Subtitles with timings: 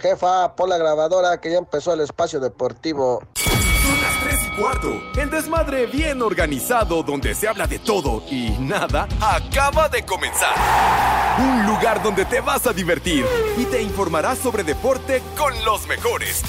[0.00, 3.22] Jefa, pon la grabadora que ya empezó el espacio deportivo.
[3.34, 5.02] Son las 3 y cuarto.
[5.16, 10.54] El desmadre bien organizado donde se habla de todo y nada acaba de comenzar.
[11.38, 13.26] Un lugar donde te vas a divertir
[13.58, 16.42] y te informarás sobre deporte con los mejores.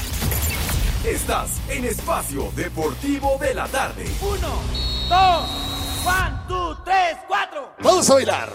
[1.06, 4.06] Estás en Espacio Deportivo de la Tarde.
[4.22, 4.60] Uno,
[5.10, 5.50] dos,
[6.06, 7.74] one, two, tres, cuatro.
[7.82, 8.50] Vamos a bailar.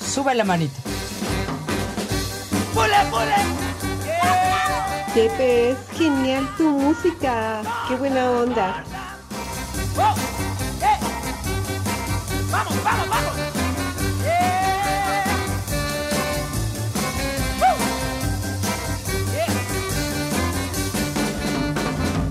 [0.00, 0.97] Sube la manito.
[2.78, 3.34] ¡Pule, pule!
[5.12, 7.60] Pepe, es genial tu música.
[7.88, 8.84] Qué buena onda.
[9.96, 10.14] ¡Oh!
[12.52, 13.32] ¡Vamos, vamos, vamos!
[14.24, 15.24] ¡Eh!
[17.66, 17.76] ¡Uh!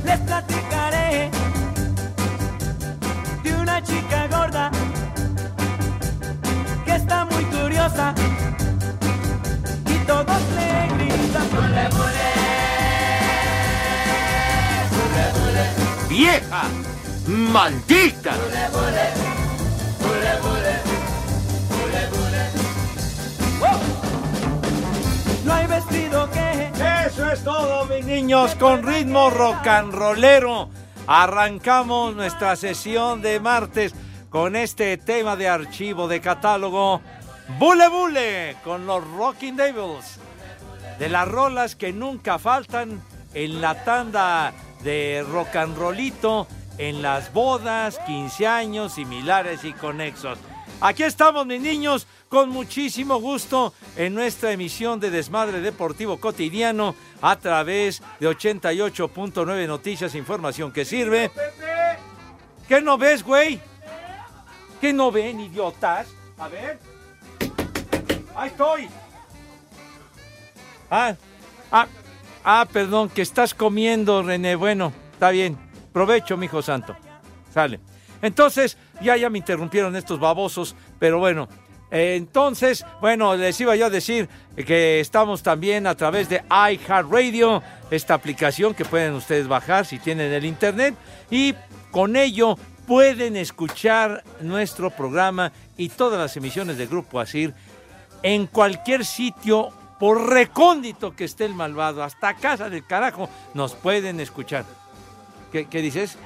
[0.06, 1.30] Les platicaré
[3.44, 4.72] de una chica gorda
[6.86, 8.16] que está muy curiosa
[10.26, 11.90] todos le gritan ¡Pule,
[16.10, 16.64] ¡Vieja!
[17.28, 18.34] ¡Maldita!
[25.46, 26.72] No hay vestido que
[27.06, 30.70] Eso es todo, mis niños, con ritmo rock and rollero.
[31.06, 33.94] Arrancamos nuestra sesión de martes
[34.30, 37.02] con este tema de archivo de catálogo.
[37.48, 40.20] Bule Bule con los Rocking Devils.
[41.00, 43.02] De las rolas que nunca faltan
[43.34, 44.54] en la tanda
[44.84, 50.38] de rock and rollito, en las bodas, 15 años, similares y conexos.
[50.82, 57.38] Aquí estamos, mis niños, con muchísimo gusto en nuestra emisión de Desmadre Deportivo Cotidiano a
[57.38, 61.32] través de 88.9 Noticias, información que sirve.
[62.68, 63.60] ¿Qué no ves, güey?
[64.82, 66.08] ¿Qué no ven, idiotas?
[66.38, 66.97] A ver.
[68.38, 68.88] Ahí estoy.
[70.92, 71.16] Ah,
[71.72, 71.88] ah,
[72.44, 74.56] ah, perdón, que estás comiendo, René.
[74.56, 75.58] Bueno, está bien.
[75.92, 76.96] Provecho, mijo santo.
[77.52, 77.80] Sale.
[78.22, 81.50] Entonces, ya, ya me interrumpieron estos babosos, pero bueno.
[81.90, 88.14] entonces, bueno, les iba yo a decir que estamos también a través de iHeartRadio, esta
[88.14, 90.94] aplicación que pueden ustedes bajar si tienen el internet,
[91.32, 91.56] y
[91.90, 92.56] con ello
[92.86, 97.54] pueden escuchar nuestro programa y todas las emisiones de Grupo Asir
[98.28, 104.20] en cualquier sitio, por recóndito que esté el malvado, hasta casa del carajo, nos pueden
[104.20, 104.66] escuchar.
[105.50, 106.18] ¿Qué, dices?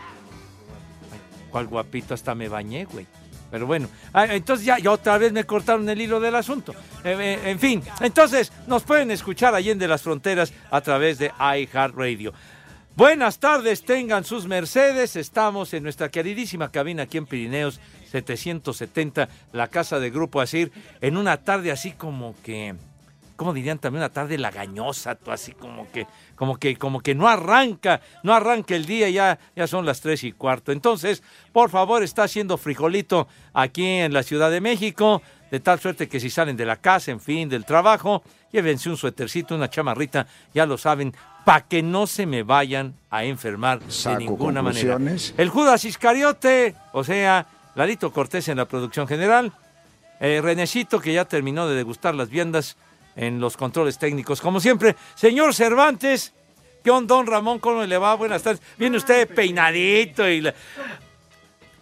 [1.52, 2.16] ¿Cuál guapito?
[2.16, 3.06] Hasta me bañé, güey.
[3.52, 6.74] Pero bueno, ah, entonces ya, ya otra vez me cortaron el hilo del asunto.
[7.04, 12.34] Eh, eh, en fin, entonces nos pueden escuchar allende las fronteras a través de iHeartRadio.
[12.96, 15.16] Buenas tardes, tengan sus mercedes.
[15.16, 17.80] Estamos en nuestra queridísima cabina aquí en Pirineos
[18.12, 22.76] 770, la casa de Grupo Asir, en una tarde así como que,
[23.38, 24.02] ¿cómo dirían también?
[24.02, 26.06] Una tarde lagañosa, tú, así como que,
[26.36, 30.24] como que, como que no arranca, no arranca el día, ya, ya son las tres
[30.24, 30.72] y cuarto.
[30.72, 31.24] Entonces,
[31.54, 36.20] por favor, está haciendo frijolito aquí en la Ciudad de México, de tal suerte que
[36.20, 40.66] si salen de la casa, en fin, del trabajo, llévense un suétercito, una chamarrita, ya
[40.66, 41.14] lo saben,
[41.46, 44.98] para que no se me vayan a enfermar de ninguna manera.
[45.38, 49.54] El Judas Iscariote, o sea, Larito Cortés en la producción general,
[50.20, 52.78] eh, Renecito que ya terminó de degustar las viandas
[53.16, 54.96] en los controles técnicos, como siempre.
[55.16, 56.34] Señor Cervantes,
[56.84, 57.60] ¿qué onda, don Ramón?
[57.60, 58.16] ¿Cómo le va?
[58.16, 58.62] Buenas tardes.
[58.78, 60.42] Viene usted peinadito y...
[60.42, 60.54] la-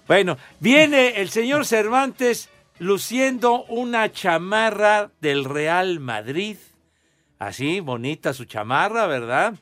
[0.08, 6.58] Bueno, viene el señor Cervantes luciendo una chamarra del Real Madrid.
[7.38, 9.54] Así, bonita su chamarra, ¿verdad?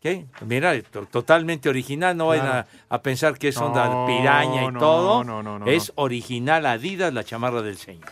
[0.00, 0.26] ¿Qué?
[0.42, 2.68] Mira, to- totalmente original, no vayan a, Claro.
[2.88, 5.24] a pensar que es onda No, piraña y no, todo.
[5.24, 8.08] no, no, no, es original Adidas, la chamarra del señor.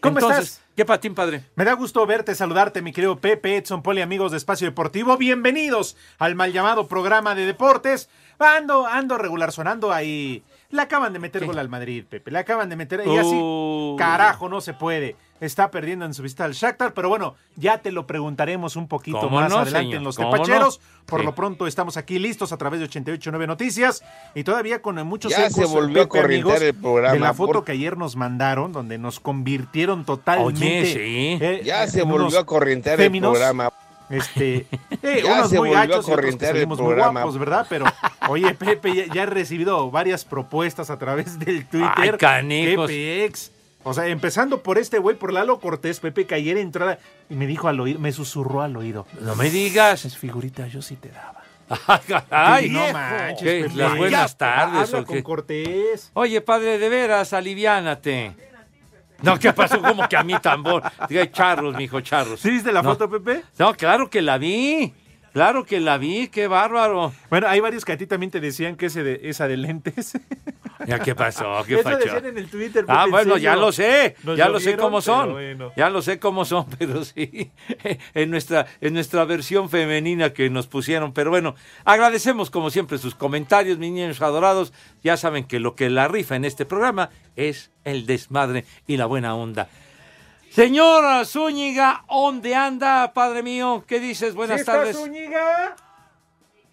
[0.00, 0.64] ¿Cómo Entonces, estás?
[0.74, 1.44] ¿Qué patín, padre?
[1.56, 5.16] Me da gusto verte, saludarte, mi querido Pepe, Edson Poli, amigos de Espacio Deportivo.
[5.18, 8.08] Bienvenidos al mal llamado programa de deportes.
[8.38, 10.42] Ando, ando regular sonando ahí.
[10.70, 12.30] Le acaban de meter gol al Madrid, Pepe.
[12.30, 13.02] Le acaban de meter.
[13.06, 13.96] Y así, Uh.
[13.98, 15.16] carajo, no se puede.
[15.40, 19.20] Está perdiendo en su visita al Shakhtar, pero bueno, ya te lo preguntaremos un poquito
[19.20, 19.96] ¿Cómo más no, adelante señor?
[19.98, 20.78] en los ¿Cómo tepacheros.
[20.80, 21.06] no?
[21.06, 21.26] Por Sí.
[21.26, 24.04] lo pronto estamos aquí listos a través de 889 Noticias
[24.34, 27.34] y todavía con muchos Ya se volvió a Pepe, amigos, corrientear el programa, de la
[27.34, 30.64] foto por- que ayer nos mandaron, donde nos convirtieron totalmente.
[30.64, 31.38] Oye, sí.
[31.44, 33.30] eh, Ya se en volvió a corrientear el féminos.
[33.32, 33.70] programa.
[34.10, 34.66] Este,
[35.02, 37.20] eh, Ya unos se muy volvió a corrientear el programa.
[37.22, 37.66] guapos, ¿verdad?
[37.68, 37.84] Pero,
[38.28, 41.90] oye, Pepe, ya, ya he recibido varias propuestas a través del Twitter.
[41.96, 42.90] Ay, canijos.
[42.90, 43.52] PPX.
[43.82, 46.98] O sea, empezando por este güey, por Lalo Cortés, Pepe, que ayer entró a-
[47.30, 49.06] y me dijo al oído, me susurró al oído.
[49.20, 50.04] No me digas.
[50.04, 51.42] Es figurita, yo sí te daba.
[52.30, 53.62] Ay, no manches, ¿Qué?
[53.64, 53.74] Pepe.
[53.76, 54.88] Las buenas Ya, tardes.
[54.88, 55.22] Habla ¿o con qué?
[55.22, 56.10] Cortés.
[56.14, 58.34] Oye, padre, de veras, aliviánate.
[59.22, 59.80] No, ¿qué pasó?
[59.82, 60.82] Como que a mí tambor.
[61.08, 62.40] Diga, charros, mijo, charros.
[62.40, 62.90] ¿Sí viste la No.
[62.90, 63.42] foto, Pepe?
[63.58, 64.94] No, claro que la vi.
[65.32, 67.12] Claro que la vi, qué bárbaro.
[67.30, 70.12] Bueno, hay varios que a ti también te decían que ese de, esa de lentes.
[70.86, 71.62] Ya, ¿qué pasó?
[71.66, 71.98] ¿Qué Eso facho?
[71.98, 72.84] decían en el Twitter.
[72.88, 75.72] Ah, bueno, ya lo sé, Nos ya lo sé cómo son, bueno.
[75.76, 77.50] ya lo sé cómo son, pero sí,
[78.14, 81.54] en nuestra, en nuestra versión femenina que nos pusieron, pero bueno,
[81.84, 84.72] agradecemos como siempre sus comentarios, mis niños adorados,
[85.02, 89.06] ya saben que lo que la rifa en este programa es el desmadre y la
[89.06, 89.68] buena onda.
[90.50, 93.84] Señora Zúñiga, ¿dónde anda, padre mío?
[93.86, 94.34] ¿Qué dices?
[94.34, 94.96] Buenas ¿Sí estás, tardes.
[94.96, 95.76] Zúñiga?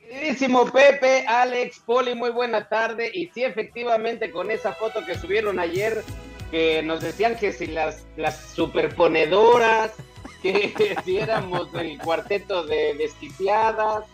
[0.07, 3.11] Queridísimo Pepe, Alex, Poli, muy buena tarde.
[3.13, 6.01] Y sí, efectivamente, con esa foto que subieron ayer,
[6.49, 9.91] que nos decían que si las, las superponedoras,
[10.41, 14.05] que si éramos el cuarteto de desquiciadas.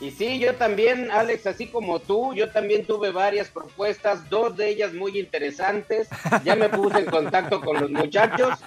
[0.00, 4.68] Y sí, yo también, Alex, así como tú, yo también tuve varias propuestas, dos de
[4.70, 6.08] ellas muy interesantes.
[6.44, 8.58] Ya me puse en contacto con los muchachos,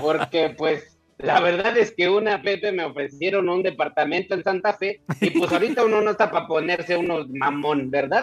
[0.00, 5.00] porque pues la verdad es que una Pepe me ofrecieron un departamento en Santa Fe
[5.20, 8.22] y pues ahorita uno no está para ponerse unos mamón, ¿verdad?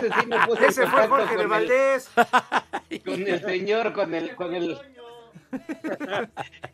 [0.00, 2.10] Entonces sí me puse en Ese fue Jorge de el, Valdés.
[3.04, 4.78] con el señor, con el, con el,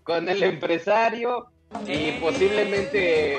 [0.04, 1.48] con el empresario
[1.86, 3.38] y posiblemente,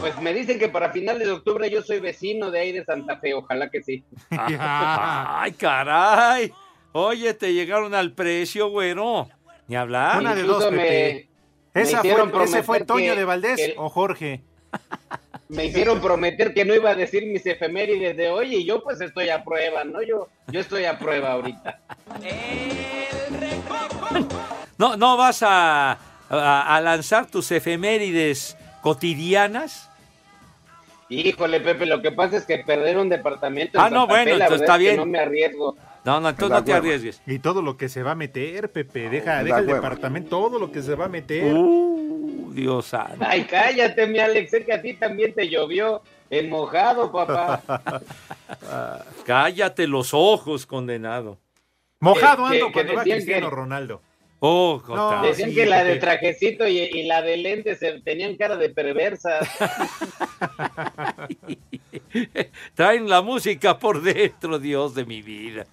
[0.00, 3.18] pues me dicen que para finales de octubre yo soy vecino de ahí de Santa
[3.18, 4.04] Fe, ojalá que sí.
[4.30, 6.52] Ay, caray.
[6.92, 9.28] Oye, te llegaron al precio, güero.
[9.68, 10.18] Ni hablar.
[10.20, 11.28] Una de Incluso dos, me- Pepe.
[11.74, 12.10] Esa fue,
[12.44, 14.42] ¿Ese fue prometer Toño que- de Valdés que- o Jorge?
[15.48, 19.00] me hicieron prometer que no iba a decir mis efemérides de hoy y yo pues
[19.00, 20.02] estoy a prueba, ¿no?
[20.02, 21.78] Yo, yo estoy a prueba ahorita.
[24.78, 25.92] ¿No, no vas a,
[26.30, 29.88] a- a lanzar tus efemérides cotidianas?
[31.08, 34.24] Híjole, Pepe, lo que pasa es que perder un departamento en Ah, no, Santa bueno,
[34.32, 34.96] Fe, la entonces verdad está es que bien.
[34.96, 35.76] no me arriesgo.
[36.04, 37.22] No, no, entonces no te arriesgues.
[37.26, 39.08] Y todo lo que se va a meter, Pepe.
[39.08, 39.76] Deja, deja el hueva.
[39.78, 41.54] departamento, todo lo que se va a meter.
[41.54, 43.24] Uh, Dios santo.
[43.26, 47.62] Ay, cállate, mi Alex, sé que a ti también te llovió en mojado, papá.
[49.26, 51.38] Cállate los ojos, condenado.
[52.00, 54.02] Mojado que- ando que cuando va decían Cristiano que- Ronaldo.
[54.44, 55.22] Oh, No.
[55.22, 58.70] Decían sí, que la de trajecito y, y la de lentes se- tenían cara de
[58.70, 59.48] perversas.
[62.74, 65.66] Traen la música por dentro, Dios de mi vida.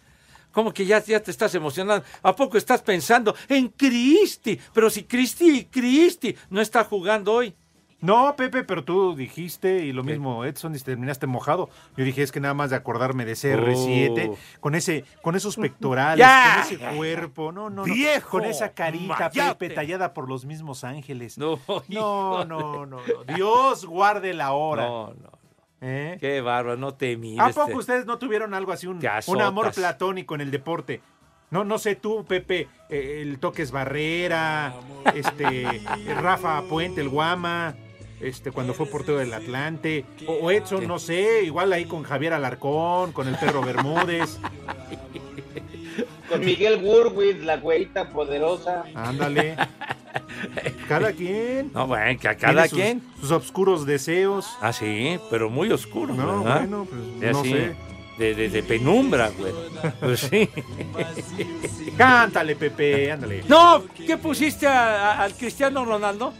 [0.51, 2.03] ¿Cómo que ya, ya te estás emocionando?
[2.23, 4.59] ¿A poco estás pensando en Cristi?
[4.73, 7.53] Pero si Cristi, Cristi no está jugando hoy.
[8.01, 11.69] No, Pepe, pero tú dijiste, y lo mismo Edson, y terminaste mojado.
[11.97, 14.37] Yo dije, es que nada más de acordarme de CR7, Oh.
[14.61, 16.63] con ese, con esos pectorales, Ya.
[16.65, 19.55] con ese cuerpo, no, no, no, Viejo con esa carita, mayate.
[19.67, 21.37] Pepe, tallada por los mismos ángeles.
[21.37, 21.59] No,
[21.89, 22.99] no, no, no, no.
[23.35, 24.83] Dios guarde la hora.
[24.87, 25.38] No, no.
[25.81, 26.17] ¿Eh?
[26.19, 27.39] Qué bárbaro, no te mires.
[27.39, 31.01] ¿A poco ustedes no tuvieron algo así, un, un amor platónico en el deporte?
[31.51, 34.73] No, no sé tú, Pepe, eh, el Toques Barrera,
[35.15, 35.81] este,
[36.21, 37.75] Rafa Puente, el Guama,
[38.21, 42.33] este, cuando fue portero del Atlante, o, o Edson, no sé, igual ahí con Javier
[42.33, 44.39] Alarcón, con el Perro Bermúdez,
[46.29, 48.83] Con Miguel Gurwitz, la güeyita poderosa.
[48.95, 49.55] ándale.
[50.87, 51.71] Cada quien.
[51.73, 53.01] No, bueno, que a cada sus- quien.
[53.19, 54.47] Sus obscuros deseos.
[54.61, 56.59] Ah, sí, pero muy oscuro, No, ¿verdad?
[56.61, 57.75] bueno, pues, De no así, sé.
[58.17, 59.53] De, de- de penumbra, güey.
[59.99, 60.49] Pues sí.
[61.97, 63.43] Cántale, Pepe, ándale.
[63.47, 66.33] No, ¿qué pusiste a- a- al Cristiano Ronaldo?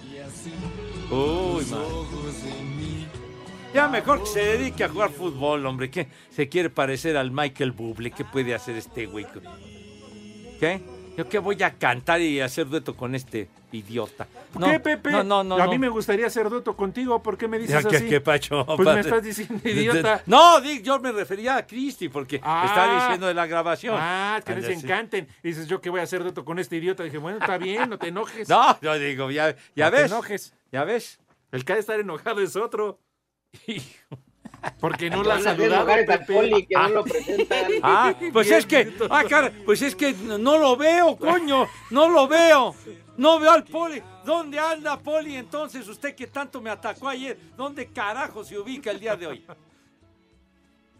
[1.11, 1.79] Uy, man.
[3.73, 5.91] Ya mejor que se dedique a jugar fútbol, hombre.
[5.91, 8.09] que se quiere parecer al Michael Bublé?
[8.11, 9.25] ¿Qué puede hacer este güey?
[10.59, 10.81] ¿Qué?
[11.17, 14.25] ¿Yo qué voy a cantar y hacer dueto con este idiota?
[14.57, 15.11] No, ¿Qué, Pepe?
[15.11, 15.55] No, no, no.
[15.55, 15.71] A no.
[15.71, 17.21] mí me gustaría hacer dueto contigo.
[17.21, 18.07] ¿Por qué me dices ¿qué- así?
[18.07, 20.23] qué pacho, Pues me estás diciendo idiota.
[20.27, 22.63] No, Dick, yo me refería a Cristi porque Ah.
[22.67, 23.97] está diciendo de la grabación.
[23.99, 24.85] Ah, que les Anda, sí.
[24.85, 25.27] encanten.
[25.43, 27.03] Dices, yo que voy a hacer dueto con este idiota.
[27.03, 28.47] Dije, bueno, está bien, no te enojes.
[28.49, 30.11] No, yo digo, ya, ya No te ves.
[30.11, 30.53] enojes.
[30.71, 31.19] Ya ves.
[31.51, 32.99] El que ha de estar enojado es otro.
[34.79, 36.19] Porque no la al Pepe.
[36.25, 37.71] poli que no lo presentan.
[37.83, 42.27] Ah, pues es que, ah, cara, pues es que no lo veo, coño, no lo
[42.27, 42.75] veo.
[43.17, 44.01] No veo al poli.
[44.23, 45.87] ¿Dónde anda poli entonces?
[45.87, 49.45] Usted que tanto me atacó ayer, ¿dónde carajo se ubica el día de hoy?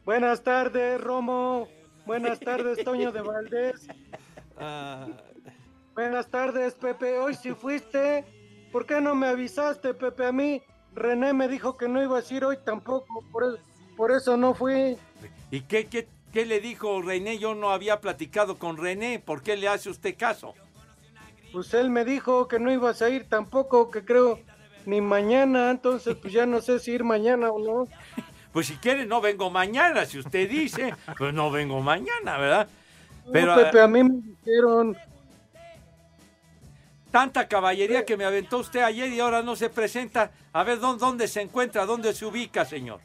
[0.06, 1.68] Buenas tardes, Romo.
[2.06, 3.88] Buenas tardes, Toño de Valdés.
[4.58, 5.08] Ah,
[6.00, 7.20] Buenas tardes, Pepe.
[7.20, 8.24] Hoy sí fuiste.
[8.72, 10.26] ¿Por qué no me avisaste, Pepe?
[10.28, 10.62] A mí,
[10.96, 13.24] René me dijo que no iba a ir hoy tampoco.
[13.32, 13.58] Por eso,
[13.96, 14.98] por eso no fui.
[15.52, 17.38] ¿Y qué, qué, qué le dijo René?
[17.38, 19.20] Yo no había platicado con René.
[19.20, 20.54] ¿Por qué le hace usted caso?
[21.52, 24.40] Pues él me dijo que no ibas a ir tampoco, que creo
[24.86, 25.72] ni mañana.
[25.72, 27.88] Entonces, pues ya no sé si ir mañana o no.
[28.52, 30.06] Pues si quiere, no vengo mañana.
[30.06, 32.68] Si usted dice, pues no vengo mañana, ¿verdad?
[33.32, 34.98] Pero, Pepe, a mí me dijeron.
[37.12, 40.32] Tanta caballería que me aventó usted ayer y ahora no se presenta.
[40.54, 43.00] A ver dónde, dónde se encuentra, dónde se ubica, señor.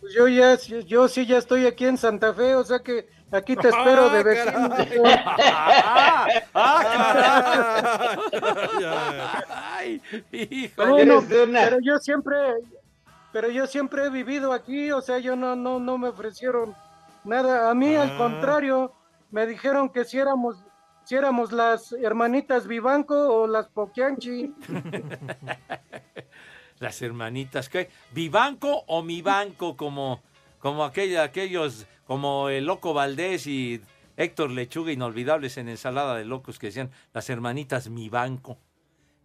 [0.00, 3.56] Pues yo ya, yo sí ya estoy aquí en Santa Fe, o sea que aquí
[3.56, 4.68] te espero de vecino.
[6.54, 8.18] ¡Ah, ah!
[9.76, 10.00] Ay,
[10.32, 10.90] híjole.
[10.90, 12.36] Bueno, pero yo siempre,
[13.32, 16.74] pero yo siempre he vivido aquí, o sea, yo no, no, no me ofrecieron
[17.24, 17.70] nada.
[17.70, 18.18] A mí, al Ah.
[18.18, 18.92] contrario,
[19.30, 20.56] me dijeron que si éramos,
[21.06, 24.52] si éramos las hermanitas Vivanco o las Poquianchi.
[26.78, 27.88] Las hermanitas, ¿qué?
[28.12, 29.78] ¿Vivanco o mi banco?
[29.78, 30.20] Como,
[30.58, 33.80] como aquella, aquellos, como el Loco Valdés y
[34.18, 38.58] Héctor Lechuga, inolvidables en Ensalada de Locos, que decían las hermanitas mi banco.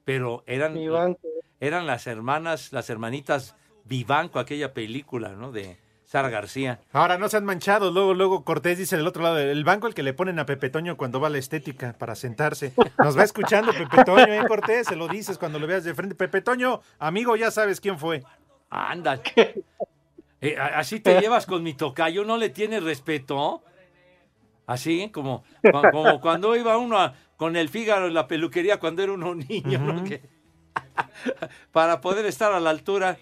[0.06, 1.28] Pero eran, Mi banco.
[1.60, 5.52] eran las hermanas, las hermanitas Vivanco, aquella película, ¿no?
[5.52, 5.78] De
[6.12, 6.82] Sara García.
[6.92, 7.90] Ahora no se han manchado.
[7.90, 10.70] Luego, luego Cortés dice del otro lado, el banco el que le ponen a Pepe
[10.70, 12.74] Toño cuando va a la estética para sentarse.
[12.98, 14.88] Nos va escuchando Pepe Toño, ¿eh, Cortés?
[14.88, 16.14] Se lo dices cuando lo veas de frente.
[16.14, 18.24] Pepe Toño, amigo, ya sabes quién fue.
[18.70, 19.22] Anda.
[20.42, 23.64] Eh, así te llevas con mi tocayo, ¿no le tienes respeto?
[24.68, 25.46] Así, como,
[25.94, 29.80] como, cuando iba uno a- con el Fígaro en la peluquería cuando era uno niño,
[29.80, 30.04] ¿no?
[30.04, 30.22] Que-
[31.72, 33.18] para poder estar a la altura.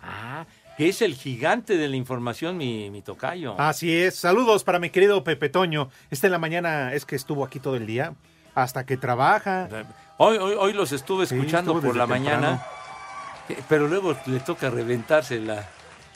[0.00, 0.46] Ah,
[0.78, 3.54] que es el gigante de la información, mi, mi tocayo.
[3.60, 4.14] Así es.
[4.14, 5.90] Saludos para mi querido Pepe Toño.
[6.10, 8.14] Esta en la mañana es que estuvo aquí todo el día.
[8.54, 9.68] Hasta que trabaja.
[10.16, 12.62] Hoy, hoy, hoy los estuve escuchando por la mañana,
[13.48, 15.64] eh, pero luego le toca reventarse la,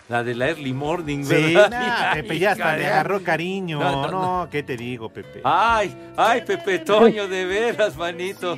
[0.08, 1.70] la de la early morning, Sí, ¿verdad?
[1.70, 3.78] nah, Pepe ya hasta le agarró cariño.
[3.80, 4.50] No, No, no, no.
[4.50, 5.40] ¿qué te digo, Pepe?
[5.44, 8.56] Ay, ay, Pepe Toño, de veras, manito.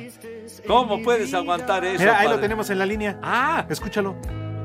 [0.67, 1.99] ¿Cómo puedes aguantar eso?
[1.99, 3.19] Mira, ahí lo tenemos en la línea.
[3.23, 4.15] Ah, escúchalo.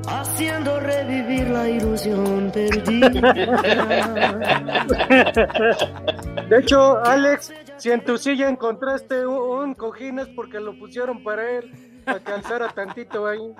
[0.06, 3.10] Haciendo revivir la ilusión perdida.
[6.48, 11.22] De hecho, Alex, si en tu silla encontraste un, un cojín es porque lo pusieron
[11.22, 11.70] para él,
[12.04, 13.54] para que alzara tantito ahí.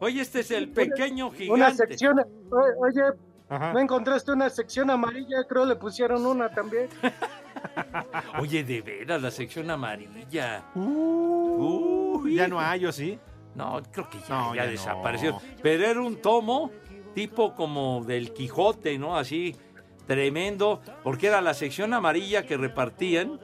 [0.00, 1.52] Oye, este es el pequeño gigante.
[1.52, 2.20] Una sección,
[2.50, 3.02] oye,
[3.48, 3.72] Ajá.
[3.72, 5.44] ¿no encontraste una sección amarilla?
[5.48, 6.88] Creo le pusieron una también.
[8.40, 10.62] Oye, de veras, la sección amarilla.
[10.76, 13.18] Uh, ya no hay, ¿o sí?
[13.58, 14.70] No, creo que ya, No, ya ya no.
[14.72, 15.40] desapareció.
[15.62, 16.70] Pero era un tomo
[17.14, 19.16] tipo como del Quijote, ¿no?
[19.18, 19.54] Así,
[20.06, 23.38] tremendo, porque era la sección amarilla que repartían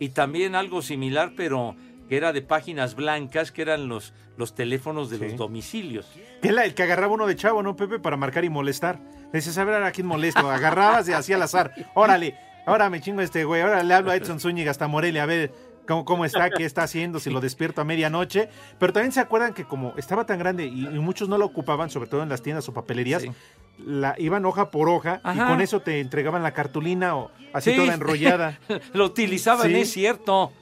[0.00, 1.76] y también algo similar, pero
[2.08, 6.06] que era de páginas blancas, que eran los, los teléfonos de los domicilios.
[6.40, 7.98] Que era el que agarraba uno de chavo, ¿no, Pepe?
[7.98, 8.98] Para marcar y molestar.
[9.32, 10.48] Le Dices, a ver a quién molesto.
[10.50, 11.72] Agarrabas y hacía al azar.
[11.94, 12.34] Órale,
[12.66, 13.60] ahora me chingo a este güey.
[13.60, 15.52] Ahora le hablo a Edson Zúñiga hasta Morelia a ver
[15.88, 18.48] cómo, cómo está, qué está haciendo, si lo despierto a medianoche.
[18.78, 21.90] Pero también se acuerdan que como estaba tan grande y, y muchos no lo ocupaban,
[21.90, 23.24] sobre todo en las tiendas o papelerías,
[23.84, 27.76] la iban hoja por hoja y con eso te entregaban la cartulina o así Sí.
[27.76, 28.58] toda enrollada.
[28.92, 29.74] lo utilizaban, Sí.
[29.80, 30.52] es cierto.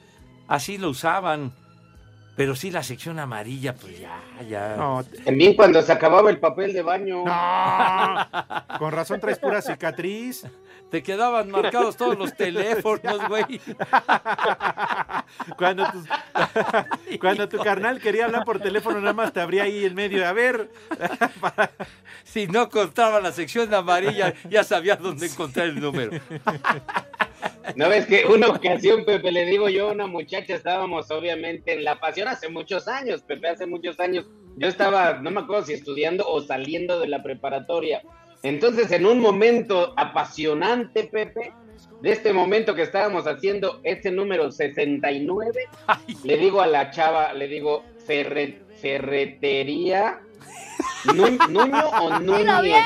[0.47, 1.51] Así lo usaban.
[2.37, 4.75] Pero sí, la sección amarilla, pues ya, ya.
[4.77, 7.23] No, También cuando se acababa el papel de baño.
[8.77, 10.45] Con razón traes pura cicatriz.
[10.91, 13.45] Te quedaban marcados todos los teléfonos, güey.
[15.57, 16.03] Cuando tu,
[17.19, 20.27] cuando tu carnal quería hablar por teléfono, nada más te abría ahí en medio.
[20.27, 20.69] A ver,
[22.23, 26.19] Si no contaba la sección amarilla, ya sabías dónde encontrar el número.
[27.75, 31.83] No ves que una ocasión, Pepe, le digo yo a una muchacha, estábamos obviamente en
[31.83, 34.25] la pasión hace muchos años, Pepe, hace muchos años.
[34.57, 38.01] Yo estaba, no me acuerdo si estudiando o saliendo de la preparatoria.
[38.43, 41.53] Entonces, en un momento apasionante, Pepe,
[42.01, 45.51] de este momento que estábamos haciendo este número 69,
[46.23, 50.19] le digo a la chava, le digo, ferre- ferretería.
[51.15, 52.83] Nu- ¿Nuño o Núñez?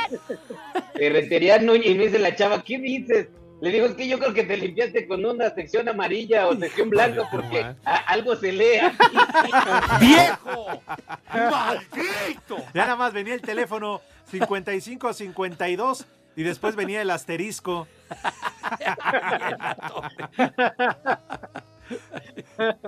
[0.94, 1.88] Ferretería Núñez.
[1.88, 3.28] Y me dice la chava, ¿qué dices?
[3.62, 6.90] Le digo, es que yo creo que te limpiaste con una sección amarilla o sección
[6.90, 8.92] blanca porque algo se lea.
[10.00, 10.82] ¡Viejo!
[11.32, 12.58] ¡Maldito!
[12.74, 17.88] Ya nada más venía el teléfono 5552 y después venía el asterisco.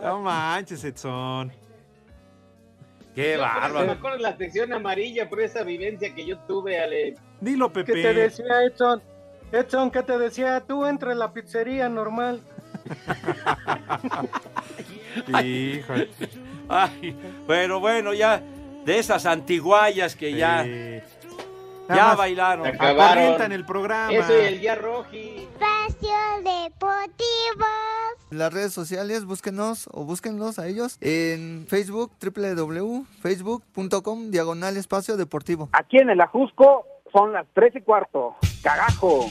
[0.01, 1.51] No manches, Edson.
[3.15, 3.85] Qué bárbaro.
[3.85, 7.15] Me acuerdo la sección amarilla por esa vivencia que yo tuve, Ale.
[7.41, 9.01] Dilo, ¿Qué te decía Edson?
[9.51, 10.61] Edson, ¿qué te decía?
[10.61, 12.41] Tú entra en la pizzería normal.
[15.43, 16.09] Híjole.
[16.67, 18.41] Ay, pero bueno, ya
[18.83, 20.65] de esas antiguallas que ya,
[21.87, 22.67] Nada ya bailaron.
[22.67, 24.13] Acorrientan el programa.
[24.13, 25.49] Eso y el día roji.
[25.53, 27.65] Espacio Deportivo.
[28.31, 35.67] En las redes sociales, búsquenos o búsquenlos a ellos en Facebook, www.facebook.com, diagonal espacio deportivo.
[35.73, 38.37] Aquí en el Ajusco son las tres y cuarto.
[38.63, 39.27] Carajo.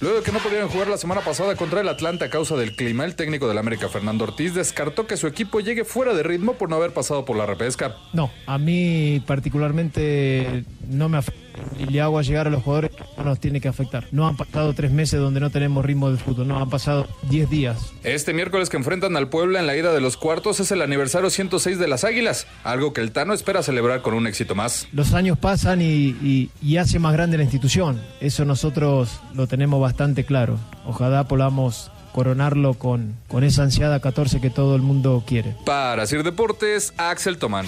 [0.00, 2.74] Luego de que no pudieron jugar la semana pasada contra el Atlanta a causa del
[2.74, 6.54] clima, el técnico del América, Fernando Ortiz, descartó que su equipo llegue fuera de ritmo
[6.54, 7.96] por no haber pasado por la repesca.
[8.14, 11.49] No, a mí particularmente no me afecta.
[11.78, 14.06] Y le hago a llegar a los jugadores que no nos tiene que afectar.
[14.12, 17.48] No han pasado tres meses donde no tenemos ritmo de fútbol, no, han pasado diez
[17.50, 17.78] días.
[18.04, 21.30] Este miércoles que enfrentan al Puebla en la ida de los cuartos es el aniversario
[21.30, 24.86] 106 de las Águilas, algo que el Tano espera celebrar con un éxito más.
[24.92, 25.84] Los años pasan y,
[26.22, 28.00] y- y hace más grande la institución.
[28.20, 30.58] Eso nosotros lo tenemos bastante claro.
[30.86, 35.54] Ojalá podamos coronarlo con, con esa ansiada 14 que todo el mundo quiere.
[35.64, 37.66] Para Sir Deportes, Axel Tomán.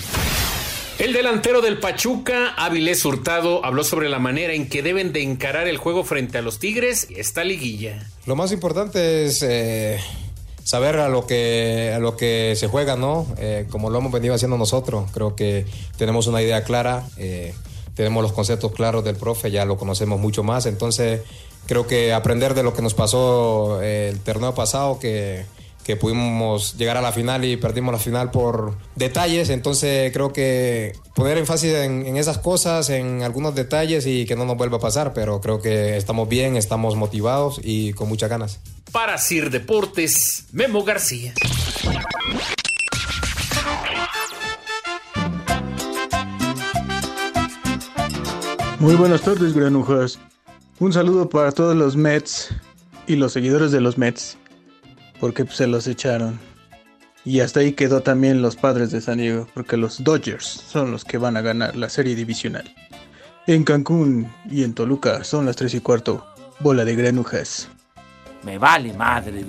[1.03, 5.67] El delantero del Pachuca, Avilés Hurtado, habló sobre la manera en que deben de encarar
[5.67, 8.09] el juego frente a los Tigres y esta liguilla.
[8.25, 9.99] Lo más importante es eh,
[10.63, 13.27] saber a lo que a lo que se juega, ¿no?
[13.39, 15.67] Eh, como lo hemos venido haciendo nosotros, creo que
[15.97, 17.53] tenemos una idea clara, eh,
[17.97, 21.23] tenemos los conceptos claros del profe, ya lo conocemos mucho más, entonces
[21.67, 25.47] creo que aprender de lo que nos pasó el torneo pasado, que
[25.85, 30.93] que pudimos llegar a la final y perdimos la final por detalles, entonces creo que
[31.15, 34.81] poner énfasis en, en esas cosas, en algunos detalles y que no nos vuelva a
[34.81, 38.61] pasar, pero creo que estamos bien, estamos motivados y con muchas ganas.
[38.93, 41.35] Para Sir Deportes, Memo García.
[48.83, 50.19] Muy buenas tardes, granujas.
[50.81, 52.53] Un saludo para todos los Mets
[53.07, 54.37] y los seguidores de los Mets,
[55.23, 56.37] porque pues, se los echaron.
[57.25, 61.05] Y hasta ahí quedó también los padres de San Diego, porque los Dodgers son los
[61.05, 62.75] que van a ganar la serie divisional.
[63.47, 66.27] En Cancún y en Toluca son las 3 y cuarto.
[66.59, 67.69] Bola de granujas.
[68.43, 69.47] Me vale madre.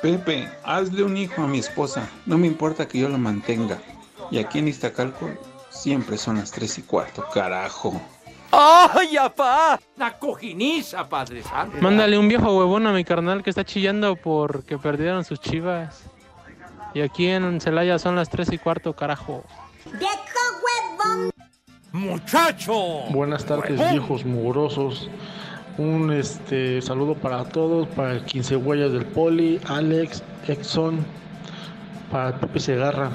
[0.00, 2.08] Pepe, hazle un hijo a mi esposa.
[2.24, 3.82] No me importa que yo lo mantenga.
[4.30, 5.28] Y aquí en Iztacalco
[5.70, 8.00] siempre son las tres y cuarto, carajo.
[8.62, 9.80] ¡Ay, apá!
[9.96, 11.78] La cojiniza, Padre Santo.
[11.80, 16.04] Mándale un viejo huevón a mi carnal que está chillando porque perdieron sus chivas.
[16.92, 19.44] Y aquí en Celaya son las 3 y cuarto, carajo.
[21.92, 22.74] ¡Muchacho!
[23.08, 23.92] Buenas tardes, Huevón.
[23.92, 25.08] viejos mugrosos.
[25.78, 31.06] Un este saludo para todos, para el 15 huellas del Poli, Alex, Exxon,
[32.12, 33.10] para Pepe Segarra.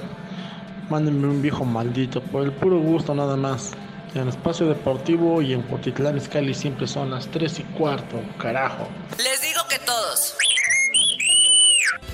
[0.89, 3.73] Mándenme un viejo maldito, por el puro gusto nada más.
[4.15, 8.88] En Espacio Deportivo y en Potitlán Scali siempre son las 3 y cuarto, carajo.
[9.17, 10.38] Les digo que todos.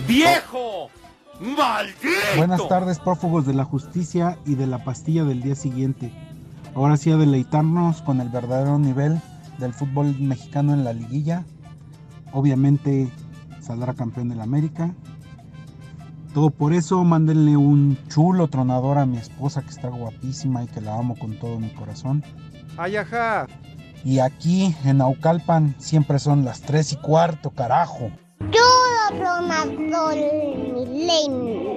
[0.07, 0.89] ¡Viejo!
[1.39, 2.09] ¡Maldito!
[2.37, 6.11] Buenas tardes, prófugos de la justicia y de la pastilla del día siguiente.
[6.73, 9.21] Ahora sí a deleitarnos con el verdadero nivel
[9.59, 11.45] del fútbol mexicano en la liguilla.
[12.31, 13.11] Obviamente
[13.61, 14.91] saldrá campeón del América.
[16.33, 20.79] Todo por eso, mándenle un chulo tronador a mi esposa que está guapísima y que
[20.79, 22.23] la amo con todo mi corazón.
[22.77, 23.47] Ay, ajá.
[24.05, 28.11] Y aquí en Naucalpan siempre son las 3 y cuarto, carajo.
[28.39, 30.15] Chulo tronador
[30.73, 31.71] milenio.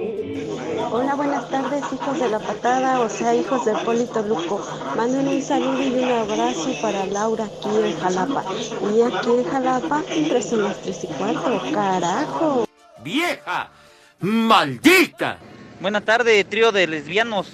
[0.89, 4.65] Hola, buenas tardes, hijos de la patada, o sea, hijos del Polito Luco.
[4.95, 8.43] Manden un saludo y un abrazo para Laura aquí en Jalapa.
[8.95, 12.65] Y aquí en Jalapa siempre son las tres y cuarto, carajo.
[13.03, 13.69] ¡Vieja!
[14.19, 15.37] ¡Maldita!
[15.79, 17.51] Buena tarde, trío de lesbianos.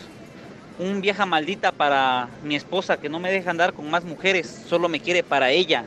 [0.79, 4.87] Un vieja maldita para mi esposa que no me deja andar con más mujeres, solo
[4.87, 5.85] me quiere para ella.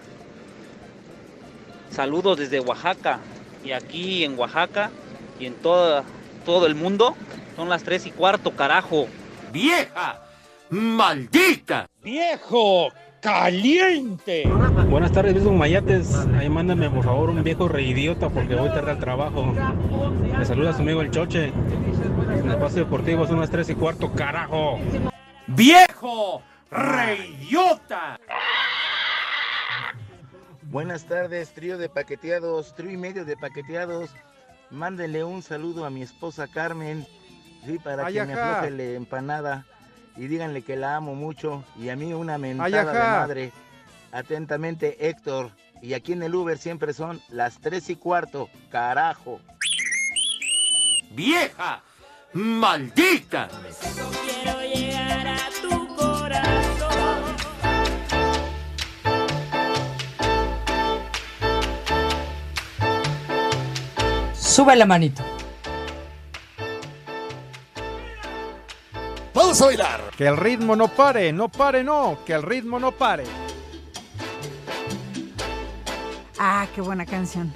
[1.90, 3.20] Saludos desde Oaxaca.
[3.64, 4.90] Y aquí en Oaxaca
[5.38, 6.04] y en toda,
[6.44, 7.16] todo el mundo
[7.56, 9.06] son las tres y cuarto, carajo.
[9.52, 10.20] ¡Vieja!
[10.70, 11.88] ¡Maldita!
[12.02, 12.92] ¡Viejo!
[13.24, 14.46] ¡Caliente!
[14.90, 16.14] Buenas tardes, viejos mayates.
[16.38, 19.46] Ahí mándame por favor un viejo reidiota porque voy tarde al trabajo.
[20.36, 21.46] Me saluda su amigo el Choche.
[21.46, 24.78] En el espacio deportivo son las 3 y cuarto, carajo.
[25.46, 26.42] ¡Viejo!
[26.70, 28.20] ¡Reidiota!
[30.64, 34.10] Buenas tardes, trío de paqueteados, trío y medio de paqueteados.
[34.68, 37.06] Mándenle un saludo a mi esposa Carmen,
[37.64, 39.66] sí, para Ay, que me afloje la empanada.
[40.16, 41.64] Y díganle que la amo mucho.
[41.78, 43.52] Y a mí una Ay, mentada de madre.
[44.12, 45.50] Atentamente, Héctor.
[45.82, 48.48] Y aquí en el Uber siempre son las tres y cuarto.
[48.70, 49.40] Carajo.
[51.10, 51.82] ¡Vieja!
[52.32, 53.48] ¡Maldita!
[54.24, 57.36] Quiero llegar a tu corazón.
[64.34, 65.33] Sube la manito.
[69.54, 70.00] Vamos a bailar.
[70.16, 73.22] Que el ritmo no pare, no pare, no, que el ritmo no pare.
[76.40, 77.54] Ah, qué buena canción.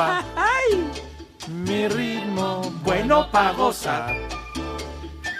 [0.00, 0.90] ¡Ay!
[1.48, 4.14] Mi ritmo Bueno pa' gozar.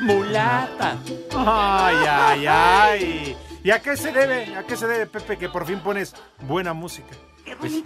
[0.00, 0.98] Mulata.
[1.36, 3.36] Ay, ay, ay.
[3.62, 4.54] ¿Y a qué se debe?
[4.56, 6.14] ¿A qué se debe, Pepe, que por fin pones
[6.46, 7.14] buena música?
[7.58, 7.82] Pues,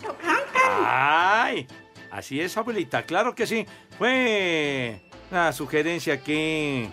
[0.84, 1.66] ¡Ay!
[2.10, 3.66] Así es, abuelita, claro que sí.
[3.96, 6.90] Fue una sugerencia aquí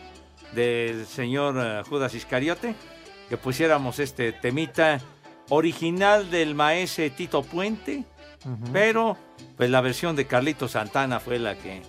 [0.54, 2.76] del señor eh, Judas Iscariote
[3.30, 5.00] que pusiéramos este temita
[5.50, 8.04] original del maese Tito Puente,
[8.72, 9.18] pero
[9.58, 11.82] pues la versión de Carlito Santana fue la que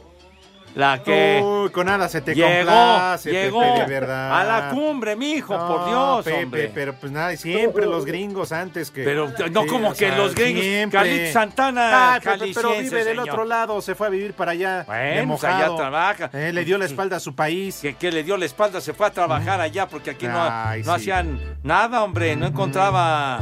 [0.75, 4.39] la que Uy, con nada se te llegó, complace, llegó Pepe, de verdad.
[4.41, 6.71] a la cumbre, mijo, por No, Dios, Pepe, hombre.
[6.75, 9.03] pero pues nada, siempre los gringos antes que...
[9.03, 10.63] Pero no Sí, como que sea, los gringos.
[10.63, 10.99] siempre.
[11.01, 14.85] Carlito Santana, Ah, pero vive del otro lado, se fue a vivir para allá de
[14.85, 15.65] Bueno, pues mojado.
[15.65, 16.31] allá trabaja.
[16.35, 17.79] Eh, le dio la espalda a su país.
[17.81, 20.83] Que, que le dio la espalda, se fue a trabajar allá porque aquí no, Ay,
[20.83, 21.01] no sí.
[21.11, 22.37] hacían nada, hombre.
[22.37, 23.39] No encontraba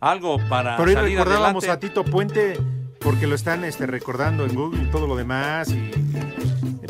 [0.00, 1.86] algo para Pero salir recordábamos adelante.
[1.86, 2.58] a Tito Puente
[3.00, 5.70] porque lo están este, recordando en Google y todo lo demás.
[5.70, 5.90] Y,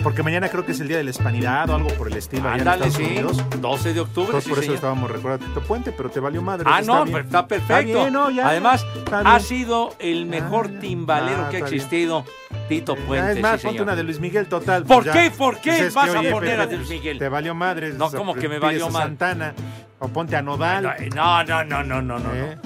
[0.03, 2.49] porque mañana creo que es el Día de la Hispanidad o algo por el estilo
[2.49, 3.03] Ándale, Estados sí.
[3.19, 3.45] Unidos.
[3.61, 4.75] 12 de octubre, Entonces, sí, por eso señor.
[4.77, 6.65] estábamos recordando Tito Puente, pero te valió madre.
[6.71, 7.19] Ah, está no, bien.
[7.19, 7.85] está perfecto.
[8.01, 8.49] bien, no, ya.
[8.49, 11.75] Además, Está ha sido el mejor timbalero ah, que ha bien.
[11.75, 12.25] existido,
[12.69, 13.33] Tito Puente.
[13.33, 14.85] es más, sí, ponte una de Luis Miguel total.
[14.85, 15.31] ¿Por pues qué?
[15.31, 17.19] ¿Por qué Pues es vas que, a poner a Luis pues, Miguel?
[17.19, 17.93] Te valió madre.
[17.93, 19.03] No, ¿cómo que me valió mal?
[19.03, 19.55] Santana.
[19.99, 20.97] O ponte a Nodal.
[21.15, 22.35] No, no, no, no, no, no.
[22.35, 22.59] ¿Eh?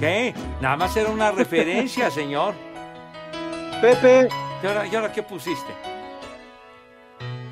[0.00, 0.34] ¿Qué?
[0.60, 2.54] Nada más era una referencia, señor.
[3.80, 4.28] Pepe.
[4.62, 5.72] ¿Y ahora, y ahora qué pusiste?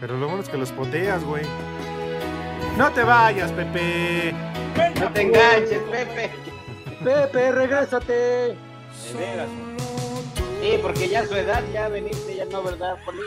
[0.00, 1.44] Pero lo bueno es que los poteas, güey.
[2.76, 4.34] No te vayas, Pepe.
[5.00, 6.30] No te enganches, Pepe.
[7.02, 8.12] Pepe, regrésate.
[8.12, 8.56] De
[9.16, 9.48] veras.
[10.60, 13.20] Sí, porque ya su edad, ya veniste, ya no, ¿verdad, Poli?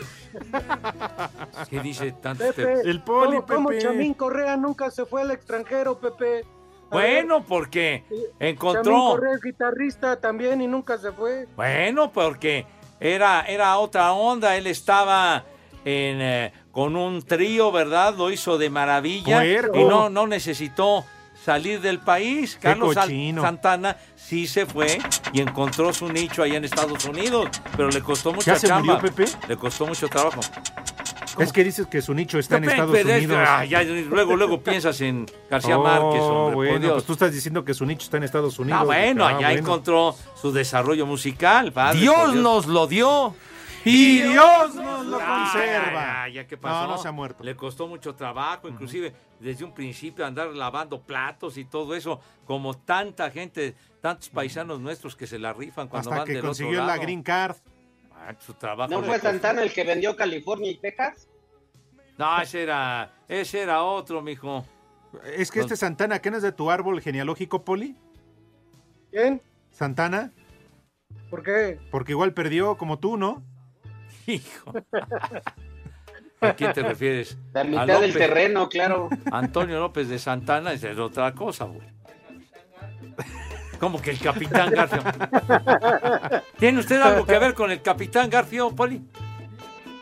[1.70, 2.74] ¿Qué dice tanto Pepe.
[2.82, 6.46] este- ¿Cómo, cómo Chamín Correa nunca se fue al extranjero, Pepe?
[6.90, 8.04] Bueno, porque
[8.40, 9.12] encontró.
[9.12, 11.48] Correa es guitarrista también y nunca se fue.
[11.56, 12.66] Bueno, porque
[13.00, 14.56] era, era otra onda.
[14.58, 15.44] Él estaba
[15.86, 18.16] en, eh, con un trío, ¿verdad?
[18.16, 19.38] Lo hizo de maravilla.
[19.40, 19.78] Puerco.
[19.78, 21.06] Y no, no necesitó
[21.44, 22.56] salir del país.
[22.56, 22.96] Qué Carlos.
[22.96, 25.00] Santana sí se fue
[25.34, 27.50] y encontró su nicho allá en Estados Unidos.
[27.76, 28.96] Pero le costó mucho ¿Ya se chamba.
[28.96, 29.32] murió, Pepe?
[29.48, 30.42] Le costó mucho trabajo.
[31.40, 33.40] Es que dices que su nicho está en Estados pero es- Unidos.
[33.48, 36.94] ah, ya, luego, luego piensas en García Oh, Márquez, hombre, bueno, Dios.
[36.94, 38.82] pues tú estás diciendo que su nicho está en Estados Unidos.
[38.82, 39.60] Ah, bueno, Ah, allá bueno.
[39.62, 41.72] encontró su desarrollo musical.
[41.72, 43.36] padre, Dios por nos lo dio.
[43.86, 46.28] Y Dios nos lo conserva.
[46.28, 46.86] Ya, ya, ¿qué pasó?
[46.86, 47.44] No, no se ha muerto.
[47.46, 52.74] Le costó mucho trabajo, inclusive desde un principio andar lavando platos y todo eso, como
[52.76, 56.80] tanta gente, tantos paisanos nuestros que se la rifan cuando Hasta van que del consiguió
[56.82, 57.56] otro la green card.
[58.20, 59.20] Ah, su trabajo ¿No fue.
[59.20, 61.28] Santana el que vendió California y Texas?
[62.18, 64.66] No, ese era, ese era otro, mijo.
[65.36, 67.96] Es que este Santana, ¿qué no es de tu árbol genealógico, Poli?
[69.10, 69.42] ¿Quién?
[69.72, 70.32] Santana,
[71.30, 71.80] ¿Por qué?
[71.92, 73.44] porque igual perdió como tú, ¿no?
[74.28, 74.74] Hijo.
[76.42, 77.38] ¿A quién te refieres?
[77.54, 79.10] La ¿A mitad del terreno, claro.
[79.32, 81.88] Antonio López de Santana es de otra cosa, güey.
[83.80, 85.02] ¿Cómo que el capitán Garfio?
[86.58, 89.02] ¿Tiene usted algo que ver con el capitán Garfio, Poli?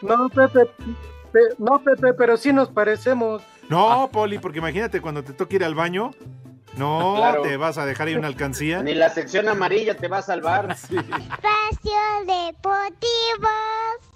[0.01, 0.65] No, Pepe.
[1.31, 3.43] Pe- no, Pepe, pero sí nos parecemos.
[3.69, 6.11] No, Poli, porque imagínate cuando te toque ir al baño.
[6.75, 7.41] No, Claro.
[7.41, 8.83] te vas a dejar ahí una alcancía.
[8.83, 10.71] Ni la sección amarilla te va a salvar.
[10.71, 13.49] Espacio Deportivo.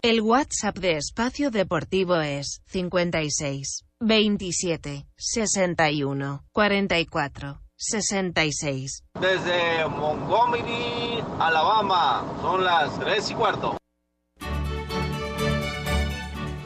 [0.03, 9.03] El WhatsApp de Espacio Deportivo es 56 27 61 44 66.
[9.19, 13.77] Desde Montgomery, Alabama, son las 3 y cuarto.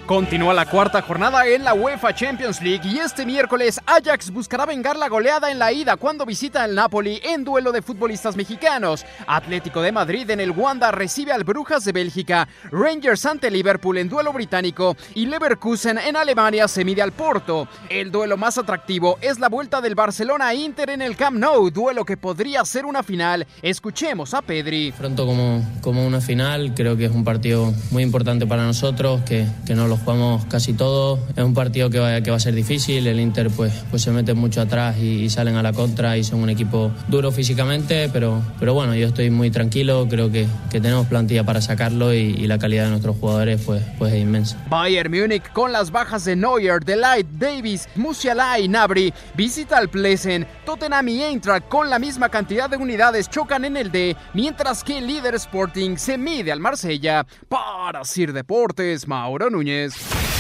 [0.06, 4.96] Continúa la cuarta jornada en la UEFA Champions League y este miércoles Ajax buscará vengar
[4.98, 9.04] la goleada en la ida cuando visita al Napoli en duelo de futbolistas mexicanos.
[9.26, 14.08] Atlético de Madrid en el Wanda recibe al Brujas de Bélgica, Rangers ante Liverpool en
[14.08, 17.68] duelo británico y Leverkusen en Alemania se mide al Porto.
[17.89, 21.72] El duelo más atractivo es la vuelta del Barcelona a Inter en el Camp Nou,
[21.72, 23.48] duelo que podría ser una final.
[23.63, 24.91] Escuchemos a Pedri.
[24.91, 29.48] Pronto como, como una final, creo que es un partido muy importante para nosotros, que,
[29.65, 31.20] que no lo jugamos casi todo.
[31.36, 34.12] Es un partido que va, que va a ser difícil, el Inter pues, pues se
[34.12, 38.42] mete mucho atrás y, salen a la contra y son un equipo duro físicamente, pero,
[38.60, 42.48] pero bueno, yo estoy muy tranquilo, creo que, que tenemos plantilla para sacarlo y, y
[42.48, 44.58] la calidad de nuestros jugadores pues, pues es inmensa.
[44.70, 50.48] Bayern Múnich con las bajas de Neuer, Delight, Davis, Musiala y Nabri visita al Plesen.
[50.66, 54.98] Tottenham y Eintracht con la misma cantidad de unidades chocan en el D, mientras que
[54.98, 57.26] el líder Sporting se mide al Marsella.
[57.48, 59.85] Para Sir Deportes, Mauro Núñez.
[59.86, 60.35] is.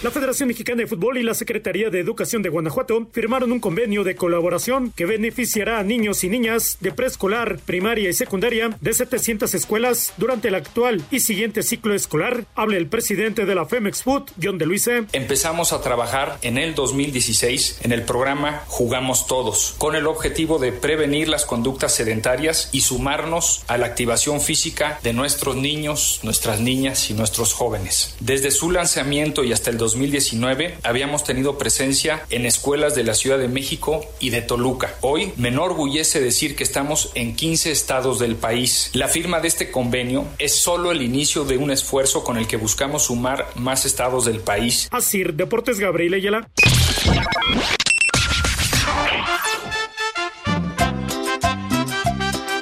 [0.00, 4.04] La Federación Mexicana de Fútbol y la Secretaría de Educación de Guanajuato firmaron un convenio
[4.04, 9.52] de colaboración que beneficiará a niños y niñas de preescolar, primaria y secundaria de 700
[9.54, 12.44] escuelas durante el actual y siguiente ciclo escolar.
[12.54, 15.06] Habla el presidente de la Femex Food, John de Luise.
[15.12, 20.70] Empezamos a trabajar en el 2016 en el programa Jugamos Todos, con el objetivo de
[20.70, 27.10] prevenir las conductas sedentarias y sumarnos a la activación física de nuestros niños, nuestras niñas
[27.10, 28.14] y nuestros jóvenes.
[28.20, 33.38] Desde su lanzamiento y hasta el 2019 habíamos tenido presencia en escuelas de la Ciudad
[33.38, 34.94] de México y de Toluca.
[35.00, 38.90] Hoy me enorgullece decir que estamos en 15 estados del país.
[38.92, 42.58] La firma de este convenio es solo el inicio de un esfuerzo con el que
[42.58, 44.88] buscamos sumar más estados del país.
[44.90, 46.48] Así, Deportes Gabriel Ayala.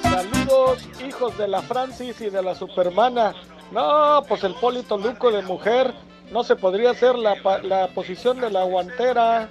[0.02, 3.34] Saludos, hijos de la Francis y de la Supermana.
[3.72, 5.92] No, pues el Polito Luco de mujer
[6.30, 9.48] no se podría hacer la, la posición de la guantera.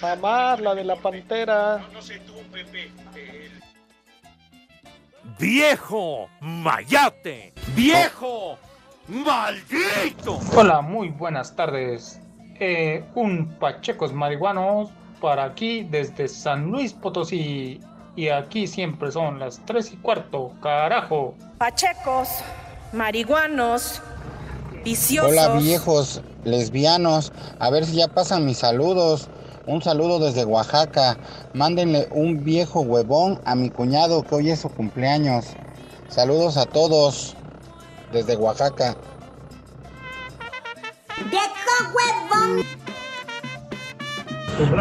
[0.00, 1.84] Jamás la de la pantera.
[5.38, 6.28] ¡Viejo!
[6.40, 7.52] ¡Mayate!
[7.74, 8.58] ¡Viejo!
[9.08, 10.38] ¡Maldito!
[10.54, 12.20] Hola, muy buenas tardes.
[12.58, 17.80] Eh, un Pachecos Marihuanos para aquí desde San Luis Potosí.
[18.16, 21.34] Y aquí siempre son las 3 y cuarto, carajo.
[21.58, 22.28] Pachecos,
[22.92, 24.02] marihuanos,
[24.84, 25.30] viciosos.
[25.30, 29.28] Hola viejos lesbianos, a ver si ya pasan mis saludos.
[29.66, 31.18] Un saludo desde Oaxaca.
[31.52, 35.46] Mándenle un viejo huevón a mi cuñado que hoy es su cumpleaños.
[36.08, 37.36] Saludos a todos
[38.12, 38.96] desde Oaxaca.
[41.30, 41.46] ¡Viejo
[41.94, 42.64] huevón!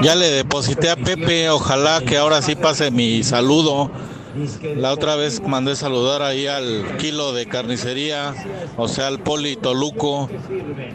[0.02, 3.92] Ya le deposité a Pepe, ojalá que ahora sí pase mi saludo.
[4.76, 8.34] La otra vez mandé saludar ahí al kilo de carnicería,
[8.78, 10.30] o sea, al Poli Toluco,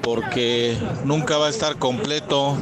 [0.03, 2.57] porque nunca va a estar completo.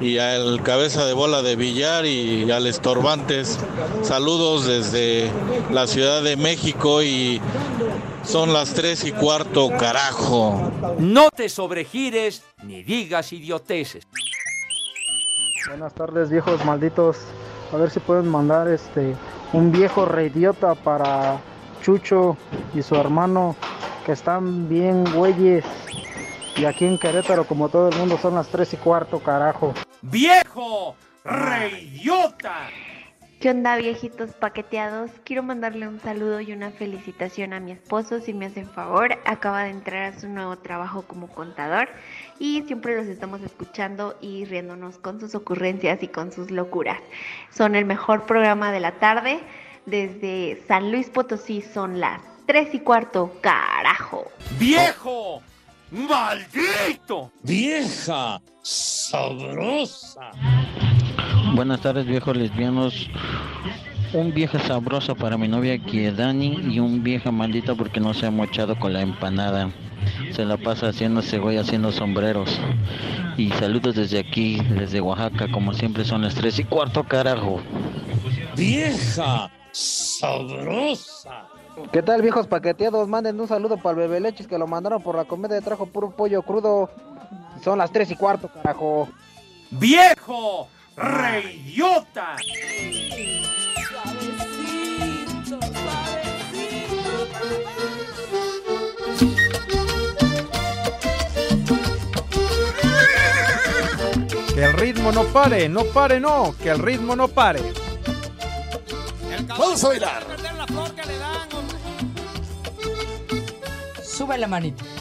[0.00, 3.58] Y al cabeza de bola de billar y al estorbantes.
[4.02, 5.30] Saludos desde
[5.70, 7.40] la Ciudad de México y
[8.24, 10.72] son las tres y cuarto, carajo.
[10.98, 14.06] No te sobregires ni digas idioteces.
[15.68, 17.16] Buenas tardes, viejos malditos.
[17.74, 19.16] A ver si pueden mandar este
[19.52, 21.40] un viejo reidiota para
[21.82, 22.36] Chucho
[22.72, 23.56] y su hermano
[24.06, 25.64] que están bien güeyes.
[26.56, 29.74] Y aquí en Querétaro, como todo el mundo, son las 3 y cuarto, carajo.
[30.02, 30.94] ¡Viejo!
[31.24, 32.68] ¡Reidiota!
[33.40, 35.10] ¿Qué onda, viejitos paqueteados?
[35.22, 39.18] Quiero mandarle un saludo y una felicitación a mi esposo, si me hacen favor.
[39.26, 41.88] Acaba de entrar a su nuevo trabajo como contador
[42.38, 47.00] y siempre los estamos escuchando y riéndonos con sus ocurrencias y con sus locuras.
[47.50, 49.40] Son el mejor programa de la tarde.
[49.84, 54.30] Desde San Luis Potosí son las 3 y cuarto, carajo.
[54.58, 55.42] ¡Viejo!
[55.90, 57.30] ¡Maldito!
[57.42, 58.40] ¡Vieja!
[58.62, 60.30] ¡Sabrosa!
[61.54, 63.08] Buenas tardes, viejos lesbianos.
[64.12, 68.14] Un vieja sabrosa para mi novia que es Dani y un vieja maldita porque no
[68.14, 69.70] se ha mochado con la empanada.
[70.32, 72.60] Se la pasa haciendo cebolla, haciendo sombreros.
[73.36, 77.60] Y saludos desde aquí, desde Oaxaca, como siempre son las tres y cuarto, carajo.
[78.56, 79.50] ¡Vieja!
[79.72, 81.48] ¡Sabrosa!
[81.92, 83.08] ¿Qué tal, viejos paqueteados?
[83.08, 85.86] Manden un saludo para el bebé leches que lo mandaron por la comida y trajo
[85.86, 86.88] puro pollo crudo.
[87.62, 89.08] Son las 3 y cuarto, carajo.
[89.72, 90.68] ¡Viejo!
[90.96, 92.36] ¡Reidiota!
[104.54, 107.60] Que el ritmo no pare, no pare, no, que el ritmo no pare.
[109.48, 110.22] Vamos a bailar.
[114.00, 114.93] Sube la manita.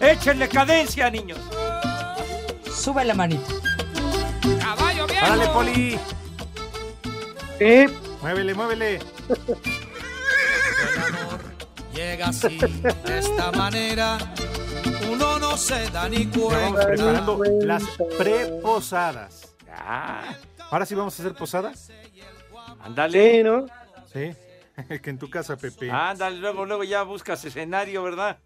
[0.00, 1.38] Échenle cadencia, niños.
[2.72, 3.52] Sube la manita.
[4.60, 5.24] Caballo viejo.
[5.24, 5.98] ¡Árale, Poli!
[7.60, 7.86] ¿Eh?
[8.22, 8.98] Muévele, muévele.
[11.92, 14.18] Llega así, de esta manera,
[15.10, 16.86] uno no se da ni cuenta.
[16.86, 17.82] preparando las
[18.16, 19.56] preposadas.
[20.70, 21.90] Ahora sí vamos a hacer posadas.
[22.80, 23.38] Ándale.
[23.38, 23.66] Sí, ¿no?
[24.12, 24.32] Sí.
[25.02, 25.90] que en tu casa, Pepe.
[25.90, 28.38] Ándale, luego, luego ya buscas escenario, ¿verdad?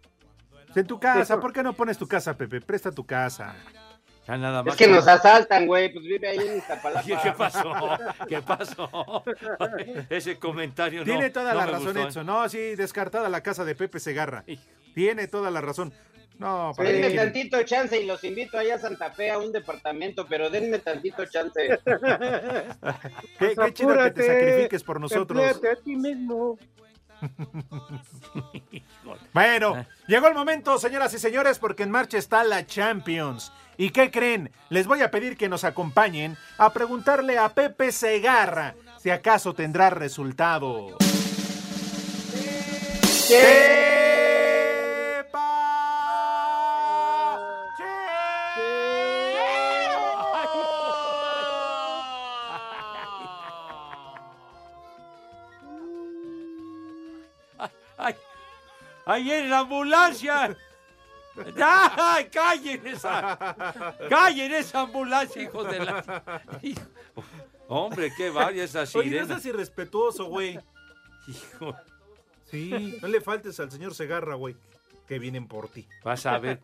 [0.75, 2.61] En tu casa, ¿por qué no pones tu casa, Pepe?
[2.61, 3.55] Presta tu casa.
[4.27, 4.73] Ya nada más.
[4.73, 5.91] Es que nos asaltan, güey.
[5.91, 7.05] Pues vive ahí en Iztapalapa.
[7.05, 7.73] ¿Qué, qué pasó?
[8.27, 9.23] ¿Qué pasó?
[10.09, 11.05] Ese comentario no.
[11.05, 12.07] Tiene toda no la me razón, gustó, ¿eh?
[12.07, 12.25] Edson.
[12.25, 14.45] No, sí, descartada la casa de Pepe Segarra.
[14.95, 15.93] Tiene toda la razón.
[16.39, 20.25] No, para Denme tantito chance y los invito allá a Santa Fe a un departamento,
[20.27, 21.79] pero denme tantito chance.
[23.39, 25.41] Qué, qué chido que te sacrifiques por nosotros.
[25.41, 26.57] A ti mismo.
[29.33, 33.51] Bueno, llegó el momento, señoras y señores, porque en marcha está la Champions.
[33.77, 34.51] ¿Y qué creen?
[34.69, 39.89] Les voy a pedir que nos acompañen a preguntarle a Pepe Segarra si acaso tendrá
[39.89, 40.97] resultado.
[59.05, 60.55] ¡Ahí en la ambulancia!
[61.61, 63.95] ¡Ay, callen esa!
[64.09, 66.41] ¡Callen esa ambulancia, hijos de la...
[66.61, 66.81] Hijo.
[67.67, 69.27] Hombre, qué vaya esa Oye, no sirena.
[69.27, 70.59] seas irrespetuoso, güey.
[71.27, 71.75] Hijo.
[72.51, 74.55] Sí, no le faltes al señor Segarra, güey,
[75.07, 75.87] que vienen por ti.
[76.03, 76.61] Vas a ver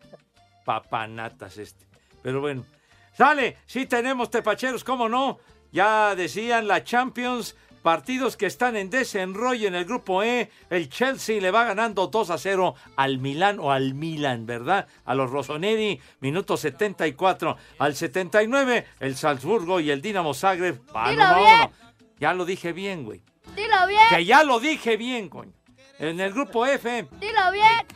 [0.64, 1.86] papanatas este.
[2.22, 2.64] Pero bueno.
[3.12, 5.40] Sale, sí tenemos tepacheros, ¿cómo no?
[5.72, 10.50] Ya decían la Champions, partidos que están en desenrollo en el grupo E.
[10.68, 14.86] El Chelsea le va ganando 2 a 0 al Milán o al Milan, ¿verdad?
[15.04, 17.56] A los Rossoneri, minuto 74.
[17.78, 21.60] Al 79, el Salzburgo y el Dinamo Zagreb van Dilo uno a bien.
[21.60, 21.72] uno.
[22.18, 23.22] Ya lo dije bien, güey.
[23.56, 25.52] Dilo bien, Que ya lo dije bien, coño.
[25.98, 27.86] En el grupo F, dilo bien.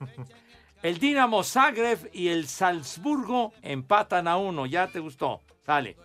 [0.82, 4.66] el Dinamo Zagreb y el Salzburgo empatan a uno.
[4.66, 5.42] Ya te gustó.
[5.64, 5.96] Sale.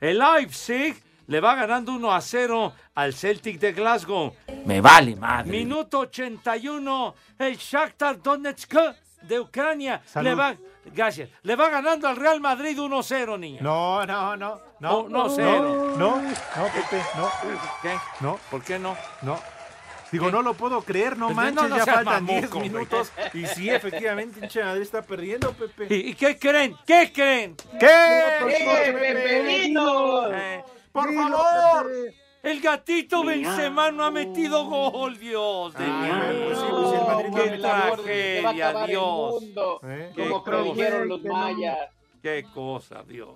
[0.00, 0.96] El Leipzig
[1.30, 4.34] le va ganando 1 a 0 al Celtic de Glasgow.
[4.66, 5.48] Me vale madre.
[5.48, 7.14] Minuto 81.
[7.38, 8.74] El Shakhtar Donetsk
[9.22, 10.28] de Ucrania Salud.
[10.28, 10.54] le va
[10.92, 11.28] gracias.
[11.42, 13.60] Le va ganando al Real Madrid 1-0, niña.
[13.62, 15.02] No, no, no, no.
[15.04, 15.94] No, no, cero.
[15.96, 17.30] No, no, no, Pepe, no.
[17.80, 17.94] ¿Qué?
[18.20, 18.38] No.
[18.50, 18.96] ¿Por qué no?
[19.22, 19.38] No.
[20.10, 22.62] Digo, no lo puedo creer, no Pues, manches, no, no ya faltan mamuco, 10 güey.
[22.70, 23.12] minutos.
[23.32, 25.86] Y sí, efectivamente, hinche Madrid está perdiendo, Pepe.
[25.94, 26.76] ¿Y, y qué creen?
[26.84, 27.54] ¿Qué creen?
[27.78, 27.86] ¿Qué?
[27.86, 30.32] ¡Eh, Pepelito!
[30.34, 31.90] Eh, ¡Por favor!
[32.42, 39.44] El gatito Benzema no ha metido gol, Dios de pues pues Qué tragedia, Dios.
[39.82, 40.12] ¿Eh?
[40.16, 41.90] Como predijeron los mayas.
[42.22, 43.34] qué cosa, Dios.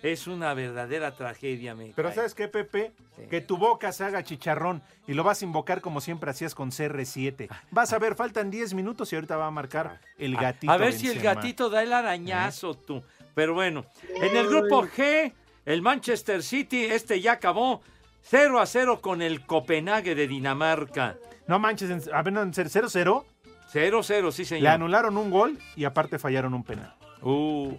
[0.00, 2.16] Es una verdadera tragedia, me Pero cae.
[2.16, 2.92] ¿sabes qué, Pepe?
[3.30, 6.70] Que tu boca se haga chicharrón y lo vas a invocar como siempre hacías con
[6.70, 7.48] CR7.
[7.70, 10.70] Vas a ver, faltan 10 minutos y ahorita va a marcar el gatito.
[10.70, 13.02] A ver si el gatito da el arañazo, tú.
[13.34, 15.32] Pero bueno, en el grupo G,
[15.66, 17.80] el Manchester City, este ya acabó
[18.22, 21.16] 0 a 0 con el Copenhague de Dinamarca.
[21.46, 23.24] No manches, en- a ver, no, en 0-0.
[23.72, 24.62] 0-0, sí, señor.
[24.62, 26.94] Le anularon un gol y aparte fallaron un penal.
[27.22, 27.72] Uh,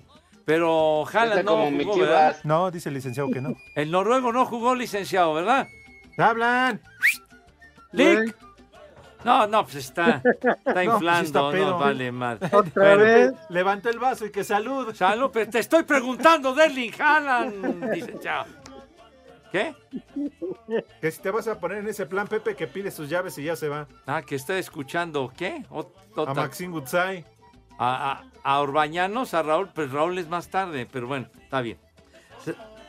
[0.43, 2.37] pero Haaland no jugó, ¿verdad?
[2.43, 3.55] No, dice el licenciado que no.
[3.75, 5.67] El noruego no jugó licenciado, ¿verdad?
[6.17, 6.81] ¡Hablan!
[7.91, 8.35] ¡Lick!
[9.25, 12.49] No, no, pues está, está No, pues inflando, está no, vale madre.
[12.55, 13.33] Otra vez.
[13.49, 14.93] Levantó el vaso y que salud.
[14.95, 18.45] Salud, pero te estoy preguntando de Erling Haaland, licenciado.
[19.51, 19.73] ¿Qué?
[21.01, 23.43] Que si te vas a poner en ese plan, Pepe, que pide sus llaves y
[23.43, 23.87] ya se va.
[24.05, 25.63] Ah, que está escuchando, ¿qué?
[25.69, 27.25] Ot- A otra- Maxine Gutzai.
[27.77, 31.77] a, a, a Orbañanos, a Raúl, pues Raúl es más tarde, pero bueno, está bien.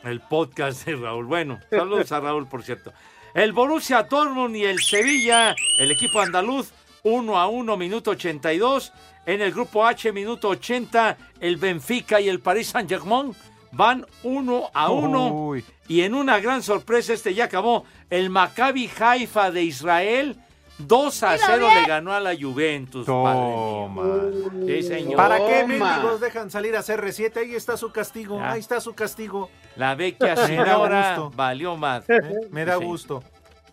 [0.02, 1.26] El podcast de Raúl.
[1.26, 2.92] Bueno, saludos a Raúl, por cierto.
[3.36, 6.72] El Borussia Dortmund y el Sevilla, el equipo andaluz,
[7.02, 8.94] 1 a 1, minuto 82.
[9.26, 13.36] En el grupo H, minuto 80, el Benfica y el Paris Saint-Germain
[13.72, 15.34] van 1 a 1.
[15.34, 15.62] Uy.
[15.86, 20.38] Y en una gran sorpresa, este ya acabó, el Maccabi Haifa de Israel,
[20.78, 23.06] 2 a 0 le ganó a la Juventus.
[23.06, 23.54] padre mío.
[23.86, 24.66] Toma.
[24.66, 25.16] Sí, señor.
[25.16, 25.66] ¿Para qué Toma.
[25.96, 27.36] mendigos dejan salir a CR7?
[27.38, 28.38] Ahí está su castigo.
[28.38, 28.52] Ya.
[28.52, 29.48] Ahí está su castigo.
[29.76, 30.76] La vecchia Me da señora
[31.16, 31.32] gusto.
[31.36, 32.08] valió más.
[32.10, 32.20] ¿eh?
[32.50, 32.84] Me da Sí.
[32.84, 33.22] gusto.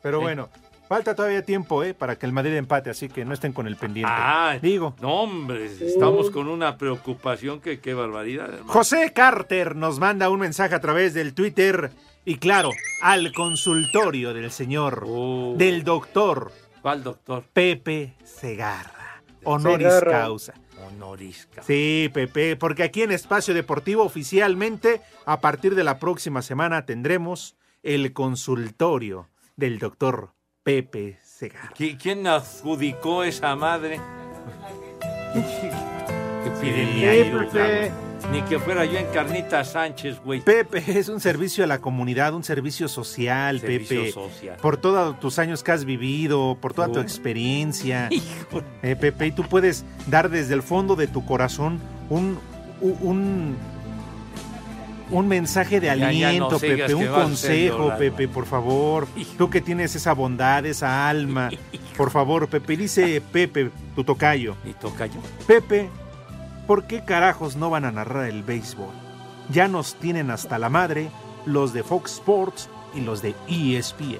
[0.01, 0.23] Pero Sí.
[0.23, 0.49] bueno,
[0.87, 1.93] falta todavía tiempo ¿eh?
[1.93, 4.11] para que el Madrid empate, así que no estén con el pendiente.
[4.13, 4.95] Ah, Digo.
[5.01, 8.45] No, hombre, estamos con una preocupación que qué barbaridad.
[8.45, 8.71] hermano.
[8.71, 11.91] José Carter nos manda un mensaje a través del Twitter
[12.25, 12.69] y claro,
[13.01, 15.53] al consultorio del señor, Oh.
[15.57, 16.51] del doctor
[16.83, 17.45] ¿Cuál doctor?
[17.53, 19.23] Pepe Segarra.
[19.45, 20.11] honoris Segarra.
[20.11, 20.53] causa.
[20.85, 21.63] Honoris causa.
[21.65, 27.55] Sí, Pepe, porque aquí en Espacio Deportivo oficialmente, a partir de la próxima semana, tendremos
[27.83, 31.71] el consultorio del doctor Pepe Segarra.
[31.73, 33.99] ¿Qui- ¿Quién adjudicó esa madre?
[35.33, 37.93] que pide mi Sí.
[38.31, 40.41] Ni que fuera yo en Carnita Sánchez, güey.
[40.41, 44.11] Pepe es un servicio a la comunidad, un servicio social, Servicio Pepe.
[44.11, 44.57] social.
[44.61, 48.09] Por todos tus años que has vivido, por toda tu experiencia.
[48.81, 52.37] Eh, Pepe, y tú puedes dar desde el fondo de tu corazón un,
[52.81, 53.55] un,
[55.09, 59.07] un, mensaje de Ya, ya no aliento, Pepe, un consejo, llorar, Pepe, por favor.
[59.37, 61.49] Tú que tienes esa bondad, esa alma.
[61.97, 64.55] Por favor, Pepe, dice Pepe, tu tocayo.
[64.65, 65.19] ¿Y tocayo?
[65.45, 65.89] Pepe,
[66.67, 68.93] ¿por qué carajos no van a narrar el béisbol?
[69.49, 71.09] Ya nos tienen hasta la madre
[71.45, 74.19] los de Fox Sports y los de ESPN.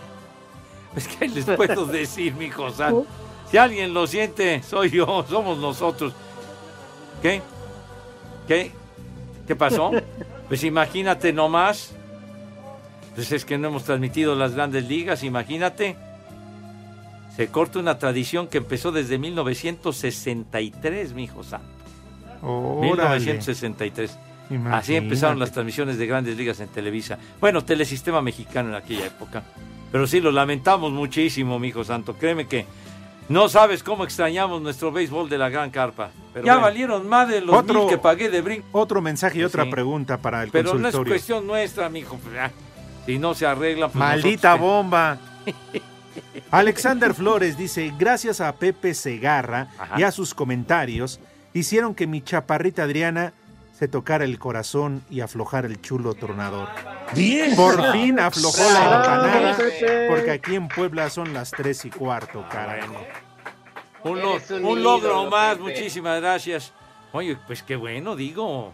[0.96, 3.06] Es que les puedo decir, mi santo.
[3.50, 6.14] Si alguien lo siente, soy yo, somos nosotros.
[7.22, 7.42] ¿Qué?
[8.48, 8.72] ¿Qué?
[9.48, 9.92] ¿Qué pasó?
[10.48, 11.94] Pues imagínate nomás.
[13.16, 15.96] Pues es que no hemos transmitido las grandes ligas, imagínate.
[17.36, 21.42] Se corta una tradición que empezó desde 1963, mi hijo.
[22.44, 23.20] Órale.
[23.20, 24.20] 1963.
[24.72, 27.18] Así empezaron las transmisiones de grandes ligas en Televisa.
[27.40, 29.42] Bueno, Telesistema Mexicano en aquella época.
[29.92, 32.16] Pero sí, lo lamentamos muchísimo, mi hijo santo.
[32.16, 32.66] Créeme que
[33.30, 36.12] no sabes cómo extrañamos nuestro béisbol de la Gran Carpa.
[36.34, 36.68] Pero ya bueno.
[36.68, 38.68] valieron más de los Otro- mil que pagué de brinco.
[38.74, 39.70] Otro mensaje y Pues otra sí.
[39.72, 41.12] pregunta para el Pero no es consultorio.
[41.14, 42.20] cuestión nuestra, mi hijo.
[43.06, 45.18] Si no se arregla, pues Maldita nosotros- bomba.
[46.52, 50.00] Alexander Flores dice, gracias a Pepe Segarra Ajá.
[50.00, 51.20] y a sus comentarios,
[51.54, 53.34] hicieron que mi chaparrita Adriana
[53.78, 56.70] se tocara el corazón y aflojara el chulo tronador.
[57.16, 57.56] ¡Vieja!
[57.56, 59.58] Por fin aflojó la empanada,
[60.10, 62.96] porque aquí en Puebla son las tres y cuarto, carajo.
[64.04, 65.64] Un, lo- un un logro ídolo, más, Pepe.
[65.64, 66.74] muchísimas gracias.
[67.14, 68.74] Oye, pues qué bueno, digo.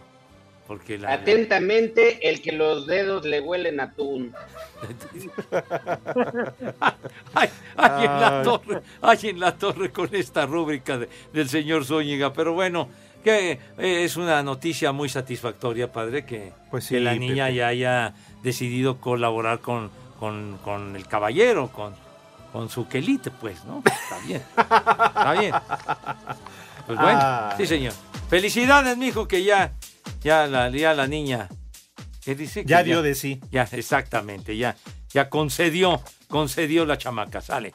[0.70, 4.32] Porque la, Atentamente, el que los dedos le huelen a atún.
[7.34, 11.84] Ay, ay, en la torre, ay, en la torre con esta rúbrica de- del señor
[11.84, 12.32] Zúñiga.
[12.32, 12.88] Pero bueno,
[13.24, 17.56] que eh, es una noticia muy satisfactoria, padre, que, Pues que la niña Pepe.
[17.56, 18.14] ya haya
[18.44, 19.90] decidido colaborar con,
[20.20, 21.94] con, con el caballero, con,
[22.52, 23.82] con su quelite, pues, ¿no?
[23.84, 25.54] Está bien, está bien.
[26.86, 27.54] Pues bueno, Ay.
[27.56, 27.92] sí, señor.
[28.28, 29.72] Felicidades, mijo, que ya,
[30.20, 31.48] ya la, ya la niña.
[32.24, 32.62] ¿Qué dice?
[32.62, 33.40] Que Ya dio de sí.
[33.50, 34.76] Ya, exactamente, ya,
[35.12, 37.72] ya concedió, concedió la chamaca, sale.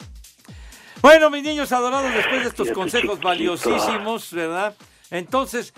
[1.02, 4.74] Bueno, mis niños adorados, después de estos consejos valiosísimos, ¿verdad?
[5.10, 5.72] Entonces,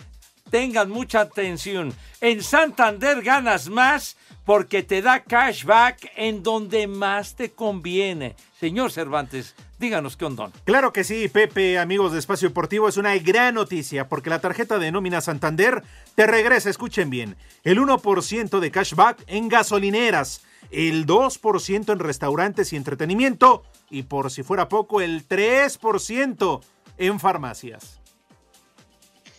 [0.50, 1.92] tengan mucha atención.
[2.20, 8.36] En Santander ganas más porque te da cashback en donde más te conviene.
[8.58, 10.52] Señor Cervantes, díganos qué ondón.
[10.64, 14.78] Claro que sí, Pepe, amigos de Espacio Deportivo, es una gran noticia porque la tarjeta
[14.78, 15.82] de nómina Santander
[16.14, 22.76] te regresa, escuchen bien, el 1% de cashback en gasolineras, el 2% en restaurantes y
[22.76, 26.60] entretenimiento y por si fuera poco, el 3%
[26.98, 28.00] en farmacias.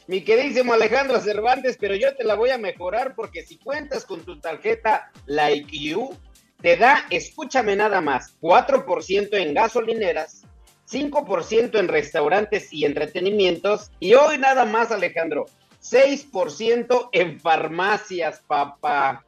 [0.08, 4.22] Mi queridísimo Alejandro Cervantes, pero yo te la voy a mejorar porque si cuentas con
[4.22, 6.18] tu tarjeta Like You,
[6.62, 10.44] te da, escúchame nada más, 4% en gasolineras,
[10.90, 15.46] 5% en restaurantes y entretenimientos y hoy nada más, Alejandro,
[15.82, 19.26] 6% en farmacias, papá.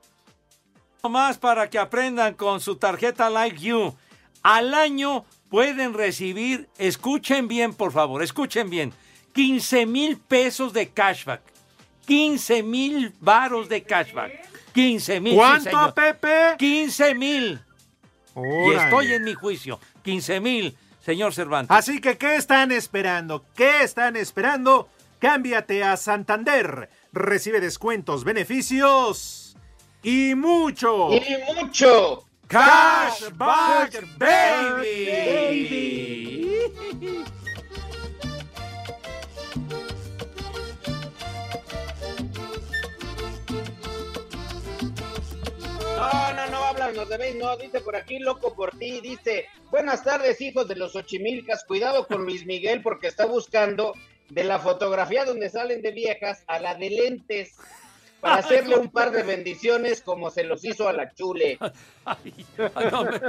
[1.03, 3.95] Más para que aprendan con su tarjeta Like You.
[4.43, 8.93] Al año pueden recibir, escuchen bien por favor, escuchen bien,
[9.33, 11.41] 15 mil pesos de cashback.
[12.05, 14.50] 15 mil varos de cashback.
[14.73, 15.35] 15 mil.
[15.35, 15.93] ¿Cuánto.
[15.93, 16.55] Pepe?
[16.57, 17.59] 15 mil.
[18.35, 19.79] Y estoy en mi juicio.
[20.03, 21.75] 15 mil, señor Cervantes.
[21.75, 23.45] Así que, ¿qué están esperando?
[23.55, 24.89] ¿Qué están esperando?
[25.19, 26.89] Cámbiate a Santander.
[27.11, 29.57] Recibe descuentos, beneficios
[30.01, 31.09] y mucho.
[31.11, 31.21] Y
[31.55, 32.23] mucho.
[32.47, 35.71] Cashback Baby.
[46.01, 50.03] No, no, no, háblanos de béis, no, dice por aquí, loco por ti, dice, buenas
[50.03, 53.93] tardes, hijos de los Ochimilcas, cuidado con Luis Miguel porque está buscando
[54.29, 57.55] de la fotografía donde salen de viejas a la de lentes
[58.19, 61.59] para hacerle un par de bendiciones como se los hizo a la chule.
[62.05, 62.45] Ay,
[62.91, 63.19] no, me-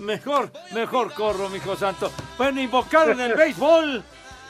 [0.00, 2.12] Mejor, mejor corro, mijo santo.
[2.36, 4.02] Bueno, invocaron el béisbol.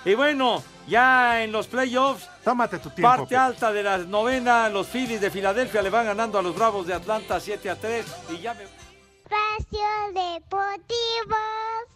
[0.04, 3.08] Y bueno, ya en los playoffs, Tómate tu tiempo.
[3.08, 3.36] parte Pepe.
[3.36, 6.92] alta de la novena, los Phillies de Filadelfia le van ganando a los Bravos de
[6.94, 8.04] Atlanta 7 a 3.
[8.30, 8.64] Y ya me...
[8.64, 9.80] Espacio
[10.12, 11.36] Deportivo.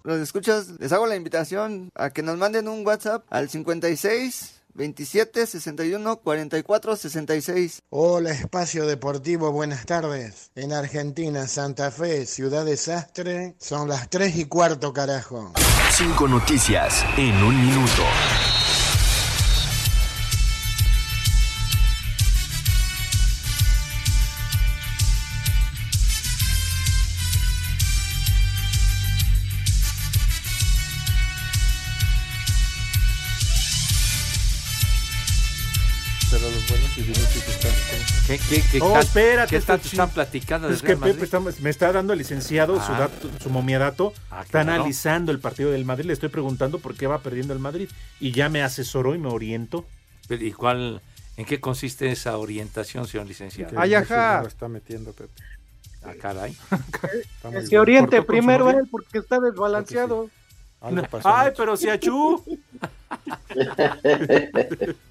[0.04, 5.46] los escuchas, les hago la invitación a que nos manden un WhatsApp al 56 27
[5.46, 7.82] 61 44 66.
[7.90, 10.50] Hola, Espacio Deportivo, buenas tardes.
[10.54, 15.52] En Argentina, Santa Fe, Ciudad Desastre, son las 3 y cuarto, carajo.
[15.90, 18.02] Cinco noticias en un minuto.
[36.34, 37.72] Pero los buenos y están.
[38.26, 40.96] ¿Qué, qué, qué, Oh, espérate, qué tanto están platicando Es que?
[40.96, 42.98] Pepe está- me está dando el licenciado su, Ah.
[43.00, 44.12] dato, su momiadato.
[44.32, 44.72] Ah, está claro.
[44.80, 46.06] analizando el partido del Madrid.
[46.06, 47.88] Le estoy preguntando por qué va perdiendo el Madrid.
[48.18, 49.86] Y ya me asesoró y me orientó.
[50.26, 51.02] Pero, ¿Y cuál,
[51.36, 53.78] en qué consiste esa orientación, señor licenciado?
[53.78, 54.40] Ay, ajá.
[54.42, 55.40] lo está metiendo, Pepe.
[56.02, 56.56] Ah, caray.
[57.44, 60.28] Muy Que oriente su primero él porque está desbalanceado.
[61.10, 62.42] Pasó, Ay, pero si achú.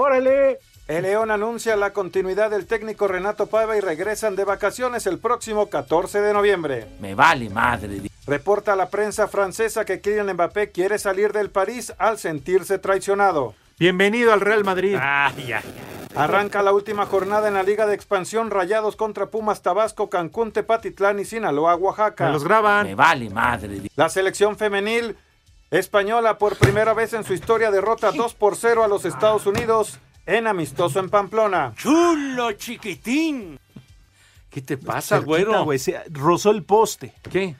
[0.00, 0.60] ¡Órale!
[0.88, 5.68] El León anuncia la continuidad del técnico Renato Paiva y regresan de vacaciones el próximo
[5.68, 6.86] 14 de noviembre.
[7.00, 8.00] Me vale madre.
[8.26, 13.54] Reporta la prensa francesa que Kylian Mbappé quiere salir del París al sentirse traicionado.
[13.78, 14.96] Bienvenido al Real Madrid.
[14.98, 15.62] Ah, ya,
[16.16, 21.18] Arranca la última jornada en la Liga de Expansión Rayados contra Pumas Tabasco, Cancún, Tepatitlán
[21.18, 22.24] y Sinaloa, Oaxaca.
[22.24, 22.86] Me los graban.
[22.86, 23.82] Me vale madre.
[23.96, 25.14] La selección femenil
[25.70, 29.98] española por primera vez en su historia derrota 2 por 0 a los Estados Unidos
[30.26, 31.72] en amistoso en Pamplona.
[31.76, 33.58] Chulo chiquitín.
[34.50, 35.64] ¿Qué te pasa, Cerquita, güero?
[35.64, 37.14] güey, se rozó el poste.
[37.30, 37.54] ¿Qué?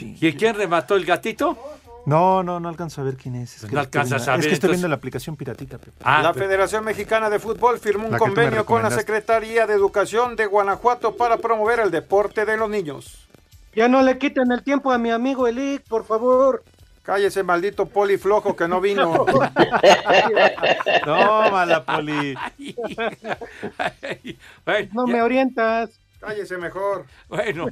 [0.00, 1.58] ¿Y quién remató el gatito?
[2.06, 3.56] No, no, no alcanzo a ver quién es.
[3.56, 5.36] Es No que estoy alcanzas viendo- a Es ver, que estoy entonces- viendo la aplicación
[5.36, 5.92] piratita, Pepe.
[6.04, 8.90] Ah, la Federación Mexicana de Fútbol firmó un convenio con la.
[8.90, 13.26] Secretaría de Educación de Guanajuato para promover el deporte de los niños.
[13.74, 16.62] Ya no le quiten el tiempo a mi amigo Elic, por favor.
[17.08, 19.24] Cállese, maldito poli flojo que no vino.
[21.06, 22.34] Tómala, Poli.
[24.66, 25.98] Bueno, No ya- me orientas.
[26.20, 27.06] Cállese mejor.
[27.30, 27.68] Bueno,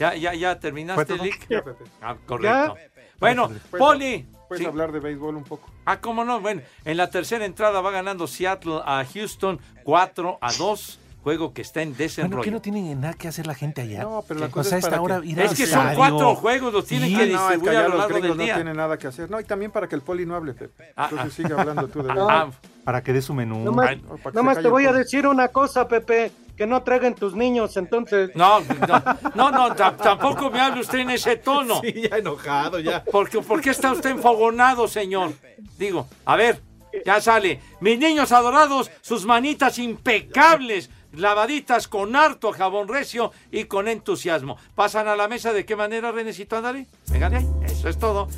[0.00, 1.24] ya, ya, ya terminaste, ¿Fue todo?
[1.24, 1.48] Lick.
[1.48, 1.84] Ya, Pepe.
[2.00, 2.74] Ah, correcto.
[3.20, 4.26] Bueno, Puedes- Poli.
[4.48, 4.68] Puedes Sí.
[4.68, 5.70] hablar de béisbol un poco.
[5.84, 6.40] Ah, cómo no.
[6.40, 10.98] Bueno, en la tercera entrada va ganando Seattle a Houston 4 a 2.
[11.22, 12.36] Juego que está en desenrollo.
[12.38, 14.02] Bueno, ¿qué no tienen nada que hacer la gente allá?
[14.02, 16.34] No, pero la cosa O sea, es esta hora que- ir Es que son cuatro
[16.34, 18.76] juegos, los tienen Sí, que no, es que distribuir a lo los largo no tienen
[18.76, 19.30] nada que hacer.
[19.30, 20.92] No, y también para que el poli no hable, Pepe.
[20.96, 21.36] Ah, Entonces ah.
[21.42, 22.30] sigue hablando tú de Ah, béisbol.
[22.32, 22.50] ah,
[22.84, 23.58] Para que dé su menú.
[23.64, 26.32] Nomás, Ay, para que se nomás te voy a decir una cosa, Pepe.
[26.56, 28.30] Que no traigan tus niños, entonces.
[28.34, 29.02] No, no,
[29.34, 31.80] no, no, ta- tampoco me hable usted en ese tono.
[31.80, 33.02] Sí, ya enojado, ya.
[33.04, 35.32] Porque, ¿Por qué está usted enfogonado, señor?
[35.78, 36.60] Digo, a ver,
[37.06, 37.58] ya sale.
[37.80, 44.56] Mis niños adorados, sus manitas impecables, lavaditas con harto jabón recio y con entusiasmo.
[44.74, 46.86] ¿Pasan a la mesa de qué manera, Renecito Andale?
[47.10, 48.28] Venga de ahí, eso es todo.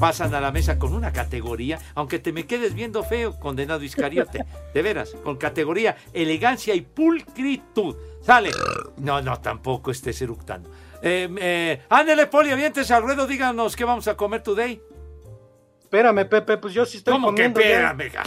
[0.00, 4.44] Pasan a la mesa con una categoría, aunque te me quedes viendo feo, condenado Iscariote.
[4.74, 7.96] De veras, con categoría, elegancia y pulcritud.
[8.20, 8.50] Sale.
[8.98, 10.70] No, no, tampoco estés eructando.
[11.02, 14.82] Eh, eh, ándele, Poli, aviéntese al ruedo, díganos qué vamos a comer today.
[15.80, 17.60] Espérame, Pepe, pues yo sí estoy ¿Cómo que comiendo.
[17.60, 17.90] ya.
[17.92, 18.22] espérame, ja?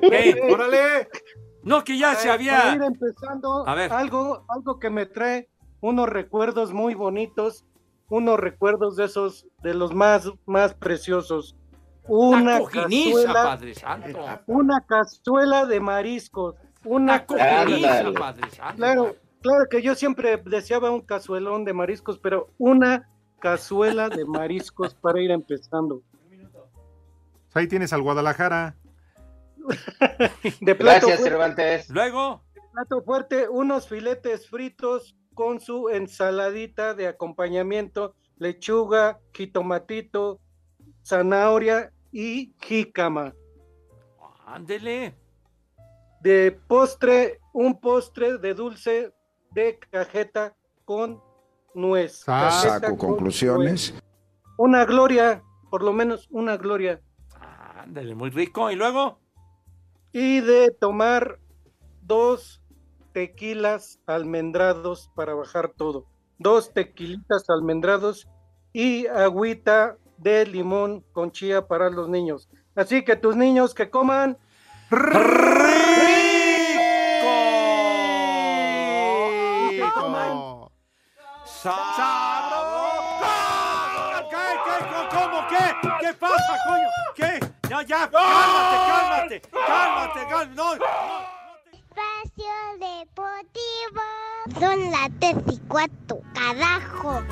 [0.00, 0.40] ¿Qué?
[0.50, 1.08] ¡Órale!
[1.62, 2.74] No, que ya se para había.
[2.74, 3.92] ir empezando, A ver.
[3.92, 5.48] Algo, algo que me trae
[5.80, 7.64] unos recuerdos muy bonitos,
[8.08, 11.56] unos recuerdos de esos, de los más, más preciosos.
[12.08, 14.18] Una cazuela, Padre Santo.
[14.46, 16.56] una cazuela de mariscos.
[16.84, 18.76] Una cojiniza, cazuela- Padre Santo.
[18.76, 23.08] Claro, claro que yo siempre deseaba un cazuelón de mariscos, pero una
[23.38, 26.02] cazuela de mariscos para ir empezando.
[27.54, 28.76] Ahí tienes al Guadalajara.
[30.60, 31.90] De plato Gracias, fuerte, Cervantes.
[31.90, 32.42] Luego,
[32.72, 40.40] plato fuerte, unos filetes fritos con su ensaladita de acompañamiento, lechuga, jitomatito,
[41.04, 43.34] zanahoria y jícama.
[44.46, 45.14] ándele.
[46.20, 49.12] De postre, un postre de dulce
[49.50, 50.54] de cajeta
[50.84, 51.20] con
[51.74, 52.24] nuez.
[52.24, 53.92] Cajeta Saco con conclusiones.
[53.92, 54.02] nuez.
[54.58, 57.00] Una gloria, por lo menos una gloria.
[57.76, 58.70] Ándele, muy rico.
[58.70, 59.18] Y luego,
[60.12, 61.38] Y de tomar
[62.02, 62.62] dos
[63.12, 66.06] tequilas almendrados para bajar todo.
[66.38, 68.28] Dos tequilitas almendrados
[68.72, 72.48] y agüita de limón con chía para los niños.
[72.74, 74.38] Así que tus niños que coman
[74.90, 75.42] Rico.
[84.30, 85.64] ¿Qué, qué, cómo, qué?
[86.00, 86.88] ¿Qué pasa, coño?
[87.14, 87.41] ¿Qué?
[87.72, 90.54] Ya, ya, cálmate, cálmate, cálmate, cálmate.
[90.54, 90.74] No,
[91.72, 94.02] Espacio Deportivo.
[94.60, 97.22] Son las tres y cuatro, carajo.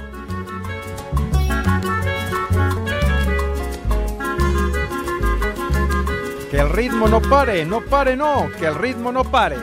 [6.50, 9.58] Que el ritmo no pare, no pare, no, que el ritmo no pare.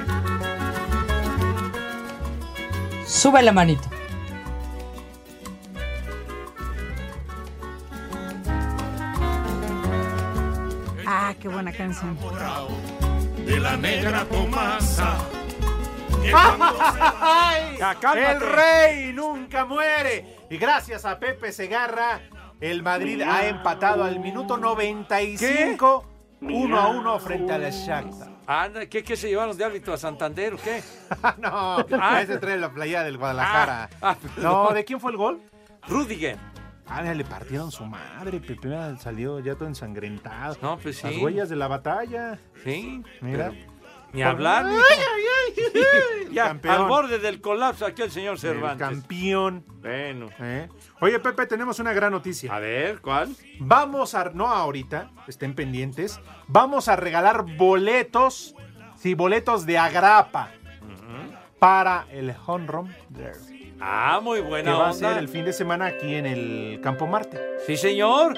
[3.08, 3.90] Sube la manito.
[11.42, 12.18] Qué buena canción.
[13.46, 15.18] De la negra Tomasa.
[17.22, 17.78] ¡Ay!
[17.80, 18.32] Ya, cálmate.
[18.32, 20.38] El rey nunca muere.
[20.50, 22.20] Y gracias a Pepe Segarra,
[22.60, 26.06] el Madrid ha empatado al minuto 95,
[26.42, 28.30] 1 a 1 frente al Shakhtar.
[28.46, 30.82] Anda, ¿qué, ¿qué se llevaron de árbitro a Santander o qué?
[31.38, 32.22] no, Ah.
[32.22, 33.90] ese trae la playa del Guadalajara.
[34.02, 34.70] Ah, ah, no.
[34.74, 35.42] ¿de quién fue el gol?
[35.88, 36.38] Rudiger.
[36.90, 40.58] Ah, mira, le partieron su madre, Pepe mira, salió ya todo ensangrentado.
[40.62, 41.08] No, pues sí.
[41.08, 42.40] Las huellas de la batalla.
[42.64, 43.04] Sí.
[43.22, 43.52] Mira.
[43.52, 43.78] pero
[44.14, 46.28] Ni hablar, Ay, ay, ay.
[46.34, 46.76] Ya, Campeón.
[46.76, 48.88] al borde del colapso aquí el señor Cervantes.
[48.88, 49.66] campeón.
[49.82, 50.30] Bueno.
[50.40, 50.70] ¿Eh?
[51.02, 52.54] Oye, Pepe, tenemos una gran noticia.
[52.56, 53.36] A ver, ¿cuál?
[53.60, 58.56] Vamos a, no ahorita, estén pendientes, vamos a regalar boletos,
[58.96, 60.52] sí, boletos de agrapa
[61.60, 63.57] para el Home Run Derby.
[63.80, 65.10] Ah, muy Que buena va a onda.
[65.10, 67.40] ser el fin de semana aquí en el Campo Marte.
[67.66, 68.34] Sí, señor.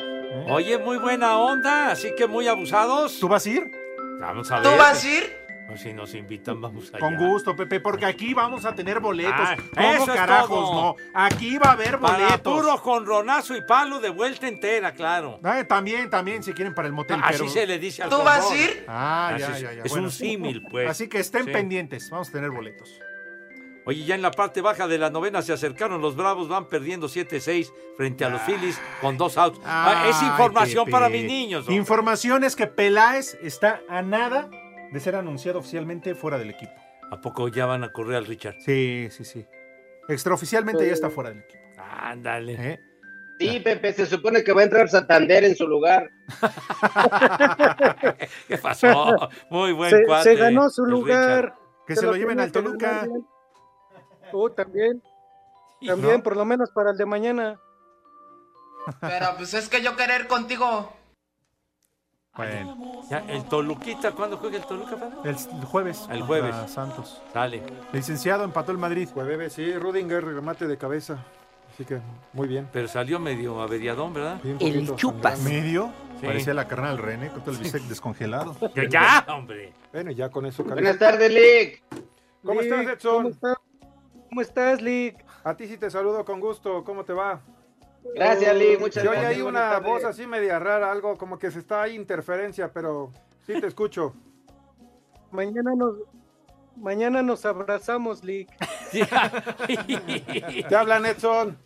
[0.49, 3.19] Oye, muy buena onda, así que muy abusados.
[3.19, 3.71] ¿Tú vas a ir?
[4.19, 4.63] Vamos a ver.
[4.71, 5.39] ¿Tú vas a ir?
[5.67, 6.99] Pues si nos invitan, vamos allá.
[6.99, 9.33] Con gusto, Pepe, porque aquí vamos a tener boletos.
[9.37, 10.73] Ah, ¿Cómo eso es carajos, todo.
[10.73, 10.95] no?
[11.13, 12.53] Aquí va a haber Para boletos.
[12.59, 15.39] puro jonronazo y palo de vuelta entera, claro.
[15.43, 17.19] Ah, también, también, si quieren para el motel.
[17.23, 18.83] Así pero- se le dice al ¿Tú vas a ir?
[18.87, 19.83] Ah, ya, ya, es- ya.
[19.83, 20.05] Es Bueno.
[20.05, 20.89] un símil, pues.
[20.89, 21.51] Así que estén Sí.
[21.51, 22.99] pendientes, vamos a tener boletos.
[23.89, 27.07] Oye, ya en la parte baja de la novena se acercaron los Bravos, van perdiendo
[27.07, 29.59] 7-6 frente a los Phillies con dos outs.
[29.65, 30.91] Ah, es información Pepe.
[30.91, 31.61] para mis niños.
[31.61, 31.75] hombre.
[31.75, 34.47] Información es que Peláez está a nada
[34.91, 36.71] de ser anunciado oficialmente fuera del equipo.
[37.09, 38.57] ¿A poco ya van a correr al Richard?
[38.63, 39.43] Sí, sí, sí.
[40.07, 41.63] Extraoficialmente ya está fuera del equipo.
[41.79, 42.57] Ándale.
[42.59, 42.79] ¿Eh?
[43.39, 46.11] Sí, Pepe, se supone que va a entrar Santander en su lugar.
[48.47, 49.15] ¿Qué pasó?
[49.49, 50.29] Muy buen se, cuate.
[50.29, 51.45] se ganó su lugar.
[51.45, 51.59] Richard.
[51.87, 53.07] Que se lo lleven al Toluca.
[54.31, 55.01] Tú también.
[55.85, 56.23] También, ¿No?
[56.23, 57.57] por lo menos para el de mañana.
[58.99, 60.91] Pero pues es que yo querer contigo.
[62.35, 65.15] Bueno, Ya, el Toluquita, ¿cuándo juega el Toluca, padre?
[65.23, 66.05] el, el jueves.
[66.09, 66.55] El jueves.
[66.69, 67.21] Santos.
[67.33, 67.63] Dale.
[67.93, 69.07] Licenciado, empató el Madrid.
[69.13, 71.23] Jueves, sí, Rudinger, remate de cabeza.
[71.73, 72.01] Así que
[72.33, 72.67] muy bien.
[72.73, 74.39] Pero salió medio averiadón, ¿verdad?
[74.43, 75.43] Sí, poquito sangrando.
[75.49, 75.93] Medio.
[76.19, 76.25] Sí.
[76.25, 78.55] Parecía la carnal René con todo el bistec descongelado.
[78.75, 79.73] Ya, ya, hombre.
[79.93, 80.63] Bueno, ya con eso.
[80.65, 81.83] Buenas tardes, Lick.
[82.43, 83.15] ¿Cómo Lick, estás, Edson?
[83.15, 83.57] ¿Cómo estás?
[84.29, 85.25] ¿Cómo estás, Lick?
[85.43, 86.83] A ti sí te saludo con gusto.
[86.83, 87.41] ¿Cómo te va?
[88.15, 88.79] Gracias, Lick.
[88.79, 89.35] Muchas Yo oí gracias.
[89.37, 89.89] ahí Buenas una tardes.
[89.89, 93.11] voz así media rara, algo como que se está ahí interferencia, pero
[93.45, 94.13] sí te escucho.
[95.31, 95.95] Mañana nos,
[96.75, 98.49] mañana nos abrazamos, Lick.
[100.69, 101.57] Te hablan, Edson.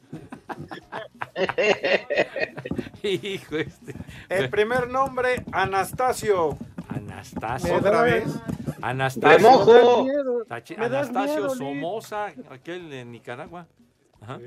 [3.04, 3.94] Hijo este.
[4.30, 6.58] El primer nombre, Anastasio.
[6.90, 7.76] Anastasio.
[7.76, 8.26] ¿Otra vez?
[8.82, 9.50] Anastasio.
[10.78, 11.56] Anastasio miedo.
[11.56, 13.66] Somoza, aquel de Nicaragua.
[14.22, 14.40] Ajá.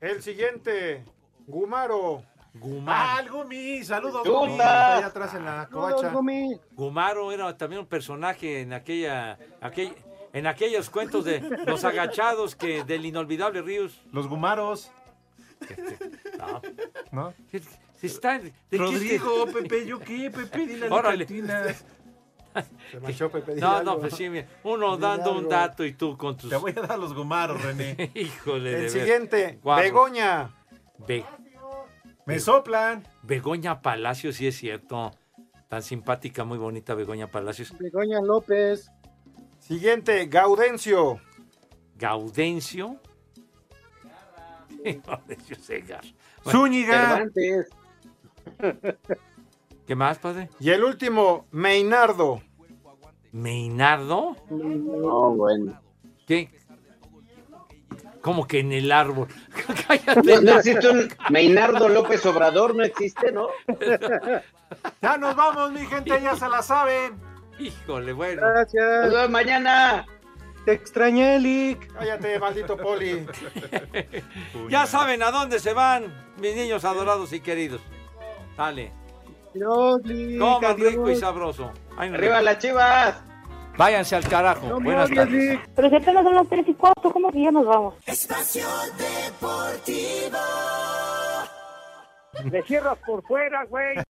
[0.00, 1.04] El siguiente,
[1.46, 2.22] Gumaro.
[2.54, 3.08] Gumaro.
[3.16, 3.82] ¡Ah, el Gumi!
[3.82, 4.22] ¡Saludos.
[4.28, 4.52] Gumi!
[4.52, 6.12] Está allá atrás en la Saludos, covacha.
[6.14, 6.60] Gumi.
[6.72, 9.94] Gumaro era también un personaje en aquella, aquel-
[10.34, 14.02] en aquellos cuentos de los agachados que del inolvidable Ríos.
[14.12, 14.90] Los Gumaros.
[16.38, 16.60] No.
[17.12, 17.34] ¿No?
[18.02, 20.30] Se está- ¿de qué Rodrigo, te- Pepe, ¿yo qué?
[20.30, 21.64] Pepe, dile a la cantina.
[22.90, 23.54] Se manchó Pepe.
[23.54, 23.92] No, algo.
[23.94, 26.50] no, pues sí, mira, uno Dile dando un dato y tú con tus...
[26.50, 28.10] Te voy a dar los Gumaros, René.
[28.14, 29.84] Híjole de El ver- siguiente, Guapos.
[29.84, 30.50] Begoña.
[31.06, 31.24] Be-
[32.26, 33.06] Me soplan.
[33.22, 35.12] Begoña Palacios, sí es cierto.
[35.68, 37.72] Tan simpática, muy bonita Begoña Palacios.
[37.78, 38.90] Begoña López.
[39.60, 41.20] Siguiente, Gaudencio.
[41.96, 43.00] Gaudencio.
[45.06, 46.02] Gaudencio Segar.
[46.44, 47.08] Bueno, Zúñiga.
[47.16, 47.70] Cervantes.
[49.86, 50.48] ¿Qué más, padre?
[50.60, 52.40] Y el último, Meinardo.
[53.32, 54.36] ¿Meinardo?
[54.50, 55.80] No, bueno.
[56.26, 56.50] ¿Qué?
[58.20, 59.28] ¿Cómo que en el árbol?
[59.68, 60.40] No, Cállate.
[60.42, 63.48] no existe un Meinardo López Obrador, no existe, ¿no?
[65.00, 67.14] Ya nos vamos, mi gente, ya se la saben.
[67.58, 68.42] Híjole, bueno.
[68.42, 69.12] Nos Gracias.
[69.12, 70.06] vemos mañana.
[70.64, 71.92] Te extrañé, Lick.
[71.92, 73.26] Cállate, maldito poli.
[74.68, 76.04] Ya saben a dónde se van,
[76.40, 77.80] mis niños adorados y queridos.
[78.56, 78.92] Dale.
[79.54, 80.92] Coman adiós.
[80.92, 81.70] rico y sabroso.
[81.96, 82.44] Ahí nos Arriba vemos.
[82.44, 83.22] las chivas.
[83.76, 84.66] Váyanse al carajo.
[84.66, 85.58] No Buenas tardes.
[85.74, 87.94] Pero si apenas son las 3 y 4, ¿cómo que ya nos vamos?
[88.06, 88.66] Espacio
[88.98, 90.38] Deportivo.
[92.50, 93.94] Me cierras por fuera, güey.